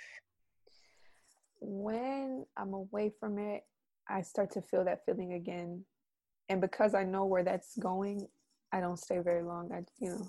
When 1.60 2.46
I'm 2.58 2.74
away 2.74 3.12
from 3.20 3.38
it, 3.40 3.64
I 4.08 4.22
start 4.22 4.52
to 4.52 4.62
feel 4.62 4.84
that 4.86 5.06
feeling 5.06 5.34
again. 5.34 5.86
And 6.50 6.62
because 6.62 6.94
I 6.94 7.04
know 7.04 7.26
where 7.26 7.44
that's 7.44 7.78
going, 7.78 8.28
I 8.72 8.80
don't 8.80 9.00
stay 9.00 9.20
very 9.20 9.44
long. 9.44 9.72
I 9.72 9.84
you 10.00 10.10
know, 10.10 10.28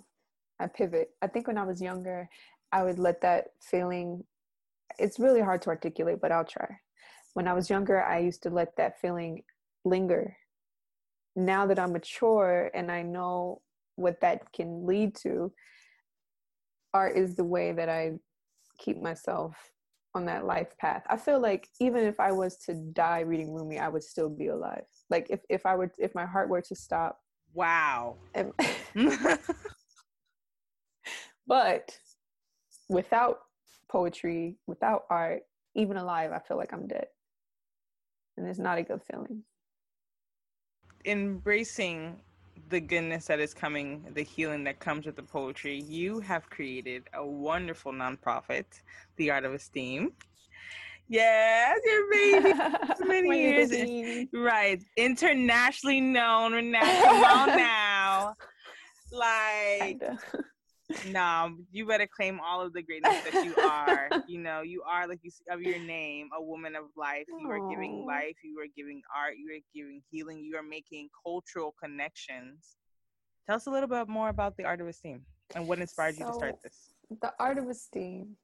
I 0.59 0.67
pivot. 0.67 1.11
I 1.21 1.27
think 1.27 1.47
when 1.47 1.59
I 1.59 1.65
was 1.65 1.83
younger, 1.83 2.29
I 2.73 2.83
would 2.85 2.99
let 2.99 3.21
that 3.23 3.49
feeling 3.61 4.25
it's 4.99 5.19
really 5.19 5.43
hard 5.43 5.61
to 5.63 5.71
articulate, 5.71 6.21
but 6.21 6.33
I'll 6.33 6.45
try. 6.45 6.79
When 7.35 7.49
I 7.49 7.53
was 7.53 7.69
younger, 7.69 8.03
I 8.03 8.21
used 8.21 8.43
to 8.45 8.51
let 8.51 8.77
that 8.77 9.01
feeling 9.01 9.43
linger 9.85 10.37
now 11.37 11.67
that 11.67 11.79
I'm 11.79 11.93
mature 11.93 12.71
and 12.75 12.91
I 12.91 13.03
know 13.03 13.61
what 13.95 14.21
that 14.23 14.53
can 14.53 14.87
lead 14.87 15.15
to, 15.17 15.53
art 16.95 17.17
is 17.17 17.37
the 17.37 17.45
way 17.45 17.73
that 17.73 17.89
I 17.89 18.13
keep 18.79 19.01
myself 19.01 19.55
on 20.17 20.25
that 20.27 20.45
life 20.45 20.77
path. 20.79 21.05
I 21.09 21.17
feel 21.17 21.41
like 21.41 21.69
even 21.81 22.05
if 22.05 22.19
I 22.19 22.33
was 22.33 22.57
to 22.67 22.75
die 22.75 23.21
reading 23.21 23.53
Rumi, 23.53 23.79
I 23.79 23.89
would 23.89 24.03
still 24.03 24.29
be 24.29 24.49
alive. 24.49 24.85
Like 25.11 25.29
if, 25.31 25.41
if 25.49 25.65
I 25.67 25.77
were 25.77 25.93
if 25.99 26.15
my 26.15 26.27
heart 26.27 26.49
were 26.49 26.63
to 26.63 26.75
stop. 26.75 27.21
Wow. 27.55 28.17
And, 28.35 28.53
but 31.47 31.97
without 32.89 33.39
poetry, 33.89 34.57
without 34.67 35.05
art, 35.11 35.43
even 35.75 35.97
alive, 35.97 36.33
I 36.33 36.41
feel 36.41 36.57
like 36.57 36.73
I'm 36.73 36.89
dead. 36.89 37.07
And 38.37 38.49
it's 38.49 38.59
not 38.59 38.79
a 38.79 38.83
good 38.83 39.03
feeling 39.11 39.45
embracing 41.07 42.17
the 42.69 42.81
goodness 42.81 43.27
that 43.27 43.41
is 43.41 43.55
coming, 43.55 44.05
the 44.15 44.23
healing 44.23 44.65
that 44.65 44.81
comes 44.81 45.07
with 45.07 45.17
the 45.17 45.23
poetry, 45.23 45.83
you 45.83 46.21
have 46.21 46.49
created 46.51 47.05
a 47.15 47.25
wonderful 47.25 47.93
nonprofit, 47.93 48.65
The 49.17 49.31
Art 49.31 49.45
of 49.45 49.55
Esteem. 49.55 50.13
Yes, 51.09 51.79
your 51.85 52.11
baby. 52.11 52.53
many 53.07 53.41
years. 53.41 54.27
Right. 54.33 54.83
Internationally 54.97 56.01
known, 56.01 56.53
renowned. 56.53 57.03
Come 57.03 57.25
on 57.25 57.49
now. 57.57 58.35
Like 59.13 60.03
no, 61.11 61.57
you 61.71 61.87
better 61.87 62.07
claim 62.07 62.41
all 62.45 62.61
of 62.61 62.73
the 62.73 62.83
greatness 62.83 63.23
that 63.31 63.45
you 63.45 63.55
are. 63.57 64.09
you 64.29 64.39
know, 64.39 64.63
you 64.63 64.83
are 64.83 65.09
like 65.09 65.21
you 65.23 65.31
of 65.51 65.63
your 65.63 65.79
name, 65.79 66.29
a 66.37 66.43
woman 66.43 66.77
of 66.77 66.85
life. 66.97 67.27
You 67.41 67.51
are 67.51 67.69
giving 67.69 68.05
life. 68.07 68.37
You 68.43 68.61
are 68.61 68.69
giving 68.77 69.03
art. 69.15 69.35
You 69.37 69.57
are 69.57 69.63
giving 69.75 70.03
healing. 70.11 70.45
You 70.45 70.57
are 70.57 70.63
making 70.63 71.09
cultural 71.25 71.75
connections. 71.83 72.77
Tell 73.47 73.57
us 73.57 73.67
a 73.67 73.71
little 73.71 73.89
bit 73.89 74.09
more 74.09 74.29
about 74.29 74.57
the 74.57 74.65
art 74.65 74.81
of 74.81 74.89
esteem 74.89 75.23
and 75.55 75.67
what 75.67 75.79
inspired 75.79 76.17
so, 76.17 76.21
you 76.21 76.27
to 76.27 76.35
start 76.35 76.57
this. 76.63 76.95
The 77.21 77.33
art 77.39 77.59
of 77.59 77.69
esteem. 77.69 78.37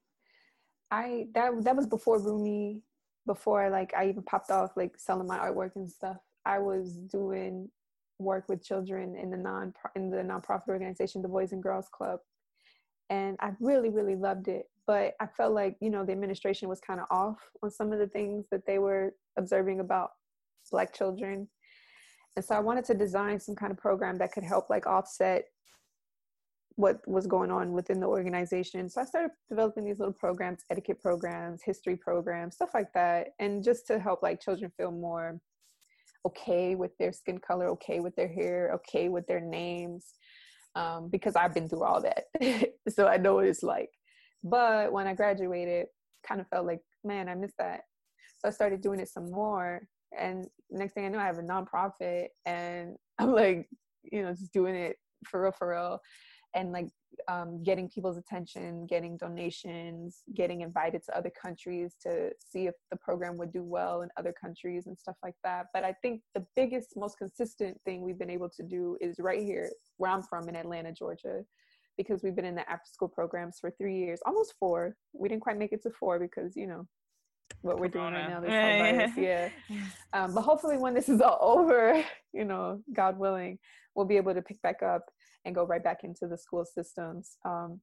I 0.91 1.27
that 1.35 1.53
that 1.65 1.77
was 1.77 1.87
before 1.87 2.21
Rumi, 2.21 2.83
before 3.27 3.71
like 3.71 3.95
I 3.97 4.09
even 4.09 4.23
popped 4.23 4.51
off 4.51 4.77
like 4.77 4.99
selling 4.99 5.27
my 5.27 5.39
artwork 5.39 5.77
and 5.77 5.91
stuff. 5.91 6.19
I 6.45 6.59
was 6.59 6.93
doing 6.93 7.71
work 8.19 8.45
with 8.49 8.65
children 8.65 9.17
in 9.17 9.31
the 9.31 9.37
non 9.37 9.73
in 9.97 10.11
the 10.11 10.19
nonprofit 10.19 10.69
organization, 10.69 11.23
the 11.23 11.29
Boys 11.29 11.53
and 11.53 11.63
Girls 11.63 11.89
Club, 11.93 12.21
and 13.11 13.37
I 13.41 13.51
really, 13.61 13.91
really 13.91 14.17
loved 14.17 14.49
it. 14.49 14.67
But 14.87 15.13
I 15.21 15.27
felt 15.27 15.53
like, 15.53 15.77
you 15.81 15.91
know, 15.91 16.05
the 16.05 16.13
administration 16.13 16.69
was 16.69 16.81
kind 16.81 16.99
of 16.99 17.07
off 17.11 17.39
on 17.63 17.71
some 17.71 17.93
of 17.93 17.99
the 17.99 18.07
things 18.07 18.47
that 18.51 18.67
they 18.67 18.79
were 18.79 19.15
observing 19.39 19.81
about 19.81 20.11
Black 20.71 20.95
children. 20.95 21.49
And 22.37 22.45
so 22.45 22.55
I 22.55 22.61
wanted 22.61 22.85
to 22.87 22.95
design 22.95 23.39
some 23.39 23.55
kind 23.55 23.71
of 23.71 23.79
program 23.79 24.17
that 24.19 24.33
could 24.33 24.45
help 24.45 24.71
like 24.71 24.87
offset 24.87 25.45
what 26.77 27.07
was 27.07 27.27
going 27.27 27.51
on 27.51 27.73
within 27.73 28.01
the 28.01 28.07
organization. 28.07 28.89
So 28.89 29.03
I 29.03 29.05
started 29.05 29.33
developing 29.51 29.85
these 29.85 29.99
little 29.99 30.15
programs, 30.15 30.65
etiquette 30.71 31.03
programs, 31.03 31.61
history 31.63 31.97
programs, 31.97 32.55
stuff 32.55 32.71
like 32.73 32.93
that. 32.95 33.29
And 33.39 33.63
just 33.63 33.87
to 33.89 33.99
help 33.99 34.23
like 34.23 34.41
children 34.41 34.73
feel 34.77 34.91
more 34.91 35.39
okay 36.27 36.75
with 36.75 36.97
their 36.99 37.13
skin 37.13 37.39
color, 37.39 37.69
okay 37.71 38.01
with 38.01 38.15
their 38.17 38.29
hair, 38.29 38.73
okay 38.75 39.09
with 39.09 39.27
their 39.27 39.41
names, 39.41 40.07
um, 40.75 41.09
because 41.11 41.37
I've 41.37 41.55
been 41.55 41.69
through 41.69 41.85
all 41.85 42.03
that. 42.03 42.25
so 42.89 43.07
I 43.07 43.17
know 43.17 43.35
what 43.35 43.47
it's 43.47 43.63
like. 43.63 43.91
But 44.45 44.93
when 44.93 45.07
I 45.07 45.15
graduated, 45.15 45.87
kind 46.27 46.41
of 46.41 46.49
felt 46.49 46.67
like, 46.67 46.81
man, 47.05 47.29
I 47.29 47.35
missed 47.35 47.59
that. 47.59 47.83
So 48.39 48.49
I 48.49 48.51
started 48.51 48.81
doing 48.81 49.01
it 49.01 49.09
some 49.09 49.31
more. 49.31 49.83
And 50.19 50.47
next 50.71 50.95
thing 50.95 51.05
I 51.05 51.09
know, 51.09 51.19
I 51.19 51.27
have 51.27 51.39
a 51.39 51.43
nonprofit 51.43 52.27
and 52.45 52.97
I'm 53.19 53.33
like, 53.33 53.69
you 54.05 54.23
know, 54.23 54.33
just 54.33 54.53
doing 54.53 54.75
it 54.75 54.97
for 55.27 55.43
real, 55.43 55.53
for 55.53 55.71
real. 55.71 56.01
And 56.55 56.73
like 56.73 56.89
um, 57.29 57.63
getting 57.63 57.89
people's 57.89 58.17
attention, 58.17 58.87
getting 58.87 59.17
donations, 59.17 60.23
getting 60.35 60.63
invited 60.63 61.03
to 61.05 61.17
other 61.17 61.31
countries 61.31 61.95
to 62.03 62.31
see 62.39 62.67
if 62.67 62.75
the 62.91 62.97
program 62.97 63.37
would 63.39 63.53
do 63.53 63.63
well 63.63 64.03
in 64.03 64.09
other 64.17 64.33
countries 64.39 64.87
and 64.87 64.99
stuff 64.99 65.17
like 65.23 65.35
that. 65.45 65.67
But 65.73 65.85
I 65.85 65.95
think 66.03 66.23
the 66.35 66.45
biggest, 66.57 66.97
most 66.97 67.19
consistent 67.19 67.79
thing 67.85 68.03
we've 68.03 68.19
been 68.19 68.31
able 68.31 68.51
to 68.51 68.63
do 68.63 68.97
is 69.01 69.17
right 69.19 69.43
here, 69.43 69.71
where 69.99 70.11
I'm 70.11 70.23
from 70.23 70.49
in 70.49 70.57
Atlanta, 70.57 70.93
Georgia, 70.93 71.45
because 71.97 72.23
we've 72.23 72.37
been 72.37 72.45
in 72.45 72.55
the 72.55 72.69
after 72.71 72.89
school 72.93 73.09
programs 73.09 73.59
for 73.61 73.71
three 73.71 73.99
years, 73.99 74.21
almost 74.27 74.55
four. 74.59 74.97
We 75.13 75.29
didn't 75.29 75.43
quite 75.43 75.59
make 75.59 75.73
it 75.73 75.83
to 75.83 75.91
four 75.91 76.19
because, 76.19 76.57
you 76.57 76.67
know, 76.67 76.87
what 77.61 77.79
we're 77.79 77.89
doing 77.89 78.15
right 78.15 78.29
now, 78.29 78.41
this 78.41 78.51
whole 78.51 78.97
virus, 78.97 79.13
yeah. 79.17 79.49
Um, 80.13 80.35
but 80.35 80.43
hopefully, 80.43 80.79
when 80.79 80.95
this 80.95 81.09
is 81.09 81.21
all 81.21 81.39
over, 81.59 82.03
you 82.33 82.45
know, 82.45 82.83
God 82.93 83.19
willing, 83.19 83.59
we'll 83.95 84.07
be 84.07 84.17
able 84.17 84.35
to 84.35 84.43
pick 84.43 84.61
back 84.63 84.83
up 84.83 85.03
and 85.45 85.55
go 85.55 85.65
right 85.65 85.83
back 85.83 86.05
into 86.05 86.27
the 86.27 86.39
school 86.39 86.65
systems. 86.65 87.37
Um, 87.45 87.81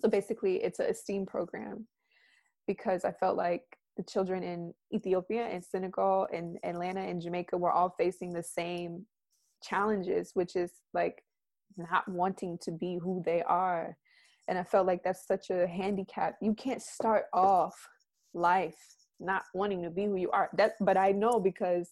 so 0.00 0.08
basically, 0.08 0.56
it's 0.62 0.78
a 0.78 0.94
STEAM 0.94 1.26
program 1.26 1.86
because 2.66 3.04
I 3.04 3.12
felt 3.12 3.36
like 3.36 3.62
the 3.96 4.02
children 4.04 4.42
in 4.42 4.72
Ethiopia 4.94 5.46
and 5.46 5.64
Senegal 5.64 6.28
and 6.32 6.58
Atlanta 6.64 7.00
and 7.00 7.20
Jamaica 7.20 7.56
were 7.58 7.72
all 7.72 7.94
facing 7.98 8.32
the 8.32 8.42
same 8.42 9.04
challenges, 9.62 10.30
which 10.34 10.56
is 10.56 10.72
like 10.94 11.22
not 11.76 12.08
wanting 12.08 12.58
to 12.62 12.70
be 12.70 12.98
who 13.02 13.22
they 13.24 13.42
are. 13.42 13.96
And 14.48 14.58
I 14.58 14.64
felt 14.64 14.86
like 14.86 15.02
that's 15.04 15.26
such 15.26 15.50
a 15.50 15.66
handicap. 15.66 16.36
You 16.40 16.54
can't 16.54 16.82
start 16.82 17.24
off 17.32 17.74
life 18.34 18.78
not 19.20 19.42
wanting 19.54 19.82
to 19.82 19.90
be 19.90 20.06
who 20.06 20.16
you 20.16 20.30
are. 20.30 20.48
That, 20.56 20.72
but 20.80 20.96
I 20.96 21.12
know 21.12 21.38
because 21.38 21.90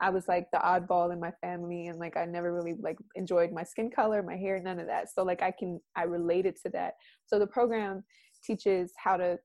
I 0.00 0.10
was 0.10 0.28
like 0.28 0.48
the 0.52 0.58
oddball 0.58 1.12
in 1.12 1.18
my 1.18 1.32
family 1.40 1.86
and 1.86 1.98
like 1.98 2.16
I 2.16 2.26
never 2.26 2.52
really 2.54 2.74
like 2.78 2.98
enjoyed 3.14 3.52
my 3.52 3.62
skin 3.62 3.90
color, 3.90 4.22
my 4.22 4.36
hair, 4.36 4.60
none 4.60 4.78
of 4.78 4.86
that. 4.86 5.08
So 5.12 5.22
like 5.22 5.42
I 5.42 5.50
can 5.50 5.80
I 5.96 6.02
related 6.02 6.56
to 6.64 6.68
that. 6.70 6.94
So 7.26 7.38
the 7.38 7.46
program 7.46 8.04
teaches 8.44 8.92
how 8.96 9.16
to 9.16 9.38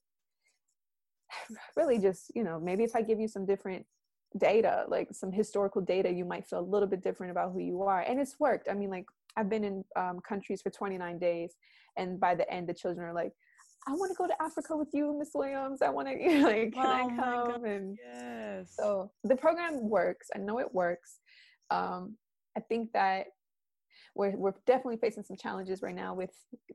really 1.76 1.98
just 1.98 2.32
you 2.36 2.44
know 2.44 2.60
maybe 2.60 2.84
if 2.84 2.96
i 2.96 3.02
give 3.02 3.20
you 3.20 3.28
some 3.28 3.46
different 3.46 3.86
data 4.38 4.86
like 4.88 5.10
some 5.12 5.32
historical 5.32 5.82
data 5.82 6.10
you 6.10 6.24
might 6.24 6.48
feel 6.48 6.60
a 6.60 6.72
little 6.74 6.88
bit 6.88 7.04
different 7.04 7.32
about 7.32 7.52
who 7.52 7.60
you 7.60 7.82
are 7.82 8.02
and 8.02 8.20
it's 8.20 8.40
worked 8.40 8.70
i 8.70 8.74
mean 8.74 8.90
like 8.90 9.06
i've 9.36 9.50
been 9.50 9.64
in 9.64 9.84
um, 9.98 10.20
countries 10.28 10.62
for 10.62 10.70
29 10.70 11.20
days 11.20 11.56
and 11.98 12.20
by 12.20 12.34
the 12.34 12.50
end 12.50 12.68
the 12.68 12.74
children 12.74 13.06
are 13.06 13.14
like 13.14 13.34
I 13.88 13.94
want 13.94 14.12
to 14.12 14.16
go 14.16 14.28
to 14.28 14.42
Africa 14.42 14.78
with 14.78 14.90
you, 14.94 15.18
Miss 15.18 15.32
Williams. 15.34 15.82
I 15.82 15.90
want 15.90 16.08
to, 16.08 16.14
you 16.22 16.40
know, 16.40 16.48
like, 16.48 16.74
can 16.74 16.86
oh 16.86 16.90
I 16.90 17.16
come? 17.16 17.66
And 17.66 17.98
yes. 18.04 18.74
So 18.78 19.12
the 19.24 19.36
program 19.36 19.90
works. 19.90 20.28
I 20.36 20.40
know 20.40 20.60
it 20.60 20.74
works. 20.74 21.20
Um, 21.70 22.16
I 22.58 22.60
think 22.62 22.92
that 22.94 23.28
we're 24.16 24.36
we're 24.36 24.54
definitely 24.68 24.98
facing 24.98 25.24
some 25.24 25.38
challenges 25.38 25.82
right 25.82 25.96
now 25.96 26.14
with 26.14 26.32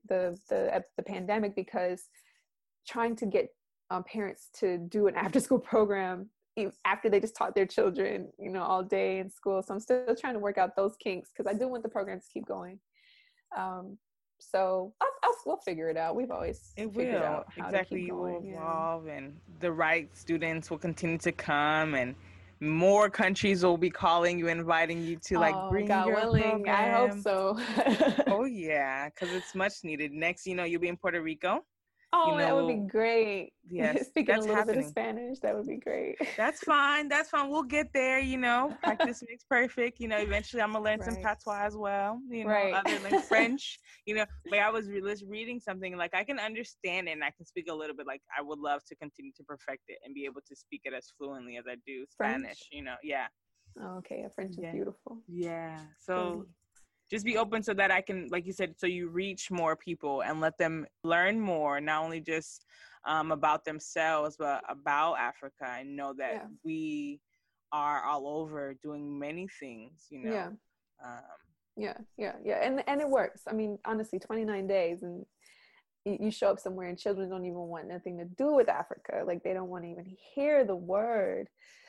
the 0.08 0.38
the 0.48 0.82
the 0.96 1.02
pandemic 1.02 1.54
because 1.54 2.04
trying 2.88 3.14
to 3.16 3.26
get 3.26 3.48
um, 3.90 4.04
parents 4.04 4.48
to 4.60 4.78
do 4.78 5.06
an 5.06 5.14
after 5.16 5.38
school 5.38 5.58
program 5.72 6.30
after 6.84 7.10
they 7.10 7.20
just 7.20 7.36
taught 7.36 7.54
their 7.54 7.66
children, 7.66 8.28
you 8.38 8.50
know, 8.50 8.62
all 8.62 8.82
day 8.82 9.18
in 9.18 9.30
school. 9.30 9.62
So 9.62 9.74
I'm 9.74 9.80
still 9.80 10.16
trying 10.18 10.34
to 10.34 10.40
work 10.40 10.58
out 10.58 10.74
those 10.74 10.96
kinks 11.02 11.30
because 11.30 11.52
I 11.52 11.56
do 11.56 11.68
want 11.68 11.82
the 11.82 11.88
program 11.88 12.18
to 12.18 12.26
keep 12.32 12.46
going. 12.46 12.78
Um, 13.56 13.98
so 14.38 14.92
I'll, 15.00 15.08
I'll, 15.22 15.34
we'll 15.44 15.56
figure 15.58 15.88
it 15.88 15.96
out. 15.96 16.16
We've 16.16 16.30
always 16.30 16.72
it 16.76 16.92
will 16.92 17.44
exactly 17.56 18.02
you 18.02 18.14
will 18.14 18.42
evolve, 18.44 19.06
yeah. 19.06 19.14
and 19.14 19.36
the 19.60 19.72
right 19.72 20.08
students 20.16 20.70
will 20.70 20.78
continue 20.78 21.18
to 21.18 21.32
come, 21.32 21.94
and 21.94 22.14
more 22.60 23.10
countries 23.10 23.64
will 23.64 23.76
be 23.76 23.90
calling 23.90 24.38
you, 24.38 24.48
inviting 24.48 25.02
you 25.02 25.16
to 25.26 25.38
like 25.38 25.54
oh, 25.54 25.70
bring 25.70 25.86
God 25.86 26.06
your 26.06 26.16
willing. 26.16 26.42
Program. 26.42 26.74
I 26.74 27.08
hope 27.08 27.18
so. 27.20 27.58
oh 28.26 28.44
yeah, 28.44 29.08
because 29.08 29.34
it's 29.34 29.54
much 29.54 29.84
needed. 29.84 30.12
Next, 30.12 30.46
you 30.46 30.54
know, 30.54 30.64
you'll 30.64 30.80
be 30.80 30.88
in 30.88 30.96
Puerto 30.96 31.20
Rico. 31.20 31.64
Oh, 32.12 32.32
you 32.32 32.38
know, 32.38 32.44
that 32.44 32.54
would 32.54 32.68
be 32.68 32.88
great. 32.88 33.52
Yes, 33.68 34.06
speaking 34.06 34.36
a 34.36 34.38
little 34.38 34.54
happening. 34.54 34.76
bit 34.76 34.84
of 34.84 34.90
Spanish, 34.90 35.38
that 35.40 35.56
would 35.56 35.66
be 35.66 35.78
great. 35.78 36.14
That's 36.36 36.60
fine. 36.60 37.08
That's 37.08 37.30
fine. 37.30 37.50
We'll 37.50 37.64
get 37.64 37.88
there. 37.92 38.20
You 38.20 38.38
know, 38.38 38.72
practice 38.80 39.24
makes 39.28 39.42
perfect. 39.42 39.98
You 39.98 40.06
know, 40.06 40.18
eventually 40.18 40.62
I'm 40.62 40.72
gonna 40.72 40.84
learn 40.84 41.00
right. 41.00 41.04
some 41.12 41.16
patois 41.16 41.66
as 41.66 41.76
well. 41.76 42.20
You 42.30 42.44
know, 42.44 42.50
right. 42.50 42.74
other 42.74 42.96
than 43.00 43.20
French. 43.28 43.80
You 44.06 44.14
know, 44.14 44.24
like 44.48 44.60
I 44.60 44.70
was 44.70 44.88
re- 44.88 45.02
reading 45.26 45.58
something 45.58 45.96
like 45.96 46.14
I 46.14 46.22
can 46.22 46.38
understand 46.38 47.08
it 47.08 47.12
and 47.12 47.24
I 47.24 47.32
can 47.32 47.44
speak 47.44 47.66
a 47.68 47.74
little 47.74 47.96
bit. 47.96 48.06
Like 48.06 48.22
I 48.38 48.40
would 48.40 48.60
love 48.60 48.84
to 48.84 48.94
continue 48.94 49.32
to 49.36 49.42
perfect 49.42 49.82
it 49.88 49.98
and 50.04 50.14
be 50.14 50.26
able 50.26 50.42
to 50.46 50.54
speak 50.54 50.82
it 50.84 50.94
as 50.94 51.12
fluently 51.18 51.56
as 51.56 51.64
I 51.68 51.74
do 51.84 52.04
Spanish. 52.08 52.44
French? 52.44 52.68
You 52.70 52.84
know, 52.84 52.94
yeah. 53.02 53.26
Oh, 53.82 53.96
okay, 53.98 54.20
yeah, 54.22 54.28
French 54.28 54.54
yeah. 54.56 54.68
is 54.68 54.74
beautiful. 54.74 55.18
Yeah. 55.26 55.80
So 55.98 56.46
just 57.10 57.24
be 57.24 57.36
open 57.36 57.62
so 57.62 57.74
that 57.74 57.90
I 57.90 58.00
can, 58.00 58.28
like 58.30 58.46
you 58.46 58.52
said, 58.52 58.74
so 58.78 58.86
you 58.86 59.08
reach 59.08 59.50
more 59.50 59.76
people 59.76 60.22
and 60.22 60.40
let 60.40 60.58
them 60.58 60.86
learn 61.04 61.38
more, 61.40 61.80
not 61.80 62.02
only 62.02 62.20
just 62.20 62.66
um, 63.04 63.30
about 63.30 63.64
themselves, 63.64 64.36
but 64.38 64.62
about 64.68 65.14
Africa 65.14 65.76
and 65.78 65.96
know 65.96 66.12
that 66.18 66.32
yeah. 66.34 66.46
we 66.64 67.20
are 67.72 68.04
all 68.04 68.26
over 68.26 68.74
doing 68.82 69.18
many 69.18 69.48
things, 69.60 70.06
you 70.10 70.24
know. 70.24 70.32
Yeah. 70.32 70.48
Um, 71.04 71.22
yeah, 71.76 71.96
yeah, 72.16 72.32
yeah. 72.42 72.58
And 72.62 72.82
and 72.86 73.00
it 73.00 73.08
works. 73.08 73.42
I 73.46 73.52
mean, 73.52 73.78
honestly, 73.84 74.18
29 74.18 74.66
days 74.66 75.02
and 75.02 75.26
you 76.06 76.30
show 76.30 76.50
up 76.50 76.60
somewhere 76.60 76.88
and 76.88 76.98
children 76.98 77.28
don't 77.28 77.44
even 77.44 77.58
want 77.58 77.88
nothing 77.88 78.16
to 78.18 78.24
do 78.24 78.54
with 78.54 78.68
Africa. 78.68 79.24
Like 79.26 79.42
they 79.42 79.52
don't 79.52 79.68
want 79.68 79.84
to 79.84 79.90
even 79.90 80.16
hear 80.34 80.64
the 80.64 80.76
word. 80.76 81.48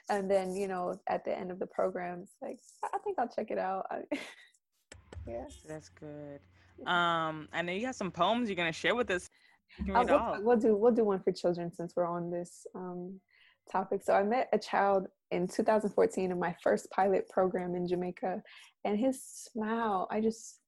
And 0.09 0.29
then, 0.29 0.55
you 0.55 0.67
know, 0.67 0.99
at 1.07 1.23
the 1.23 1.37
end 1.37 1.51
of 1.51 1.59
the 1.59 1.67
program, 1.67 2.21
it's 2.23 2.35
like, 2.41 2.59
I 2.83 2.97
think 2.99 3.19
I'll 3.19 3.27
check 3.27 3.51
it 3.51 3.59
out. 3.59 3.85
Yeah. 5.27 5.45
That's 5.67 5.89
good. 5.89 6.39
Um, 6.85 7.47
I 7.51 7.61
know 7.61 7.73
you 7.73 7.81
got 7.81 7.95
some 7.95 8.11
poems 8.11 8.49
you're 8.49 8.55
gonna 8.55 8.71
share 8.71 8.95
with 8.95 9.09
us. 9.09 9.29
Uh, 9.93 10.03
we'll, 10.07 10.43
we'll, 10.43 10.57
do 10.57 10.75
we'll 10.75 10.93
do 10.93 11.03
one 11.03 11.19
for 11.19 11.31
children 11.31 11.71
since 11.73 11.93
we're 11.95 12.07
on 12.07 12.31
this 12.31 12.65
um, 12.73 13.19
topic. 13.71 14.01
So 14.03 14.13
I 14.13 14.23
met 14.23 14.47
a 14.53 14.57
child 14.57 15.07
in 15.31 15.47
2014 15.47 16.31
in 16.31 16.39
my 16.39 16.55
first 16.63 16.89
pilot 16.91 17.27
program 17.29 17.75
in 17.75 17.87
Jamaica, 17.87 18.41
and 18.85 18.97
his 18.97 19.21
smile, 19.21 20.07
I 20.09 20.21
just 20.21 20.61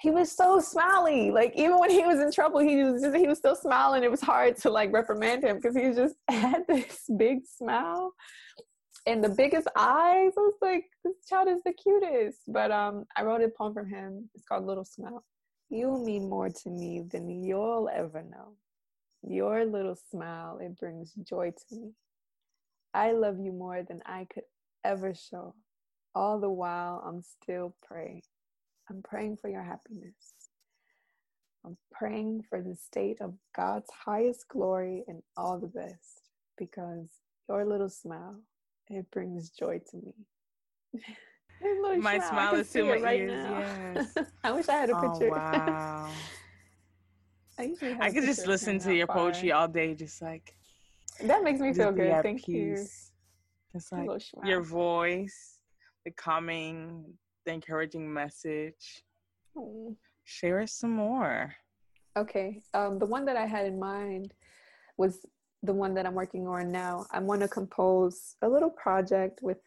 he 0.00 0.10
was 0.10 0.30
so 0.30 0.60
smiley. 0.60 1.30
Like 1.30 1.52
even 1.56 1.78
when 1.78 1.90
he 1.90 2.04
was 2.04 2.20
in 2.20 2.30
trouble, 2.30 2.60
he 2.60 2.82
was 2.82 3.02
just, 3.02 3.16
he 3.16 3.26
was 3.26 3.38
still 3.38 3.56
smiling. 3.56 4.04
It 4.04 4.10
was 4.10 4.20
hard 4.20 4.56
to 4.58 4.70
like 4.70 4.92
reprimand 4.92 5.44
him 5.44 5.56
because 5.56 5.74
he 5.74 5.92
just 5.92 6.16
had 6.28 6.66
this 6.68 7.04
big 7.16 7.46
smile 7.46 8.12
and 9.06 9.22
the 9.22 9.28
biggest 9.28 9.68
eyes. 9.76 10.32
I 10.36 10.40
was 10.40 10.54
like, 10.60 10.84
this 11.04 11.14
child 11.28 11.48
is 11.48 11.62
the 11.64 11.72
cutest. 11.72 12.40
But 12.48 12.70
um, 12.70 13.04
I 13.16 13.22
wrote 13.22 13.42
a 13.42 13.48
poem 13.48 13.72
from 13.72 13.88
him. 13.88 14.28
It's 14.34 14.44
called 14.44 14.66
Little 14.66 14.84
Smile. 14.84 15.24
You 15.70 15.98
mean 16.04 16.28
more 16.28 16.48
to 16.48 16.70
me 16.70 17.04
than 17.10 17.44
you'll 17.44 17.88
ever 17.92 18.22
know. 18.22 18.54
Your 19.22 19.64
little 19.64 19.96
smile, 20.10 20.58
it 20.60 20.78
brings 20.78 21.12
joy 21.14 21.52
to 21.52 21.76
me. 21.76 21.92
I 22.94 23.12
love 23.12 23.38
you 23.40 23.52
more 23.52 23.82
than 23.82 24.00
I 24.06 24.26
could 24.32 24.44
ever 24.84 25.14
show. 25.14 25.54
All 26.14 26.40
the 26.40 26.50
while, 26.50 27.02
I'm 27.06 27.22
still 27.22 27.74
praying. 27.82 28.22
I'm 28.88 29.02
praying 29.02 29.38
for 29.38 29.50
your 29.50 29.62
happiness. 29.62 30.14
I'm 31.64 31.76
praying 31.90 32.44
for 32.48 32.62
the 32.62 32.76
state 32.76 33.20
of 33.20 33.34
God's 33.54 33.90
highest 34.04 34.48
glory 34.48 35.02
and 35.08 35.22
all 35.36 35.58
the 35.58 35.66
best 35.66 36.30
because 36.56 37.08
your 37.48 37.64
little 37.64 37.88
smile 37.88 38.36
it 38.88 39.10
brings 39.10 39.50
joy 39.50 39.80
to 39.90 39.96
me. 39.96 40.14
my 41.98 42.18
smile, 42.18 42.28
smile 42.28 42.54
is 42.54 42.70
to 42.72 42.84
my 42.84 42.96
right 42.98 43.20
ears. 43.20 43.32
Now. 43.32 43.60
Yes. 43.94 44.16
I 44.44 44.52
wish 44.52 44.68
I 44.68 44.72
had 44.72 44.90
a 44.90 44.94
picture. 44.94 45.08
oh, 45.08 45.18
picture. 45.18 45.30
wow. 45.30 46.10
I, 47.58 47.74
I 48.00 48.10
could 48.10 48.24
just 48.24 48.46
listen 48.46 48.78
to 48.80 48.94
your 48.94 49.06
far. 49.06 49.16
poetry 49.16 49.50
all 49.50 49.66
day, 49.66 49.94
just 49.94 50.20
like 50.20 50.54
that 51.22 51.42
makes 51.42 51.58
me 51.58 51.72
feel 51.72 51.90
good. 51.90 52.22
Thank 52.22 52.44
peace. 52.44 52.46
you. 52.48 52.86
It's 53.74 53.90
like 53.92 54.08
your 54.44 54.62
voice, 54.62 55.58
the 56.04 56.10
calming, 56.10 57.04
the 57.46 57.52
encouraging 57.52 58.12
message. 58.12 59.02
Oh. 59.56 59.96
Share 60.24 60.60
us 60.60 60.72
some 60.72 60.90
more. 60.90 61.54
Okay. 62.16 62.62
Um, 62.74 62.98
the 62.98 63.06
one 63.06 63.24
that 63.26 63.36
I 63.36 63.46
had 63.46 63.66
in 63.66 63.78
mind 63.78 64.34
was 64.98 65.24
the 65.62 65.72
one 65.72 65.94
that 65.94 66.06
I'm 66.06 66.14
working 66.14 66.46
on 66.46 66.70
now, 66.70 67.06
I 67.10 67.18
want 67.20 67.40
to 67.42 67.48
compose 67.48 68.36
a 68.42 68.48
little 68.48 68.70
project 68.70 69.40
with 69.42 69.58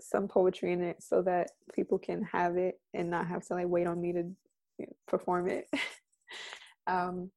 some 0.00 0.28
poetry 0.28 0.72
in 0.72 0.82
it 0.82 1.02
so 1.02 1.22
that 1.22 1.50
people 1.74 1.98
can 1.98 2.22
have 2.24 2.56
it 2.56 2.80
and 2.92 3.10
not 3.10 3.26
have 3.26 3.44
to 3.46 3.54
like 3.54 3.68
wait 3.68 3.86
on 3.86 4.00
me 4.00 4.12
to 4.12 4.86
perform 5.06 5.48
it. 5.48 5.68
um, 6.86 7.30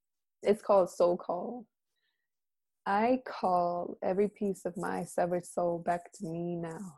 it's 0.43 0.61
called 0.61 0.89
Soul 0.89 1.17
Call. 1.17 1.65
I 2.85 3.19
call 3.27 3.97
every 4.01 4.29
piece 4.29 4.65
of 4.65 4.77
my 4.77 5.03
severed 5.03 5.45
soul 5.45 5.79
back 5.79 6.11
to 6.13 6.25
me 6.25 6.55
now. 6.55 6.95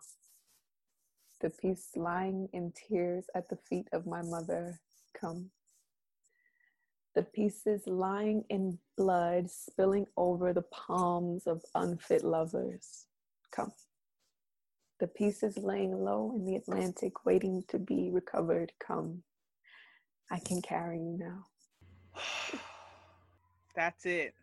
The 1.41 1.49
piece 1.49 1.89
lying 1.95 2.47
in 2.53 2.73
tears 2.73 3.25
at 3.33 3.49
the 3.49 3.57
feet 3.67 3.87
of 3.91 4.05
my 4.05 4.21
mother, 4.21 4.79
come 5.19 5.49
the 7.19 7.25
pieces 7.25 7.85
lying 7.85 8.45
in 8.49 8.79
blood 8.95 9.51
spilling 9.51 10.05
over 10.15 10.53
the 10.53 10.61
palms 10.71 11.47
of 11.47 11.61
unfit 11.75 12.23
lovers. 12.23 13.07
Come. 13.51 13.73
The 15.01 15.07
pieces 15.07 15.57
laying 15.57 15.91
low 15.91 16.31
in 16.33 16.45
the 16.45 16.55
Atlantic, 16.55 17.25
waiting 17.25 17.65
to 17.67 17.77
be 17.77 18.09
recovered. 18.09 18.71
Come. 18.79 19.23
I 20.31 20.39
can 20.39 20.61
carry 20.61 20.97
you 20.97 21.19
now. 21.19 22.21
That's 23.75 24.05
it. 24.05 24.33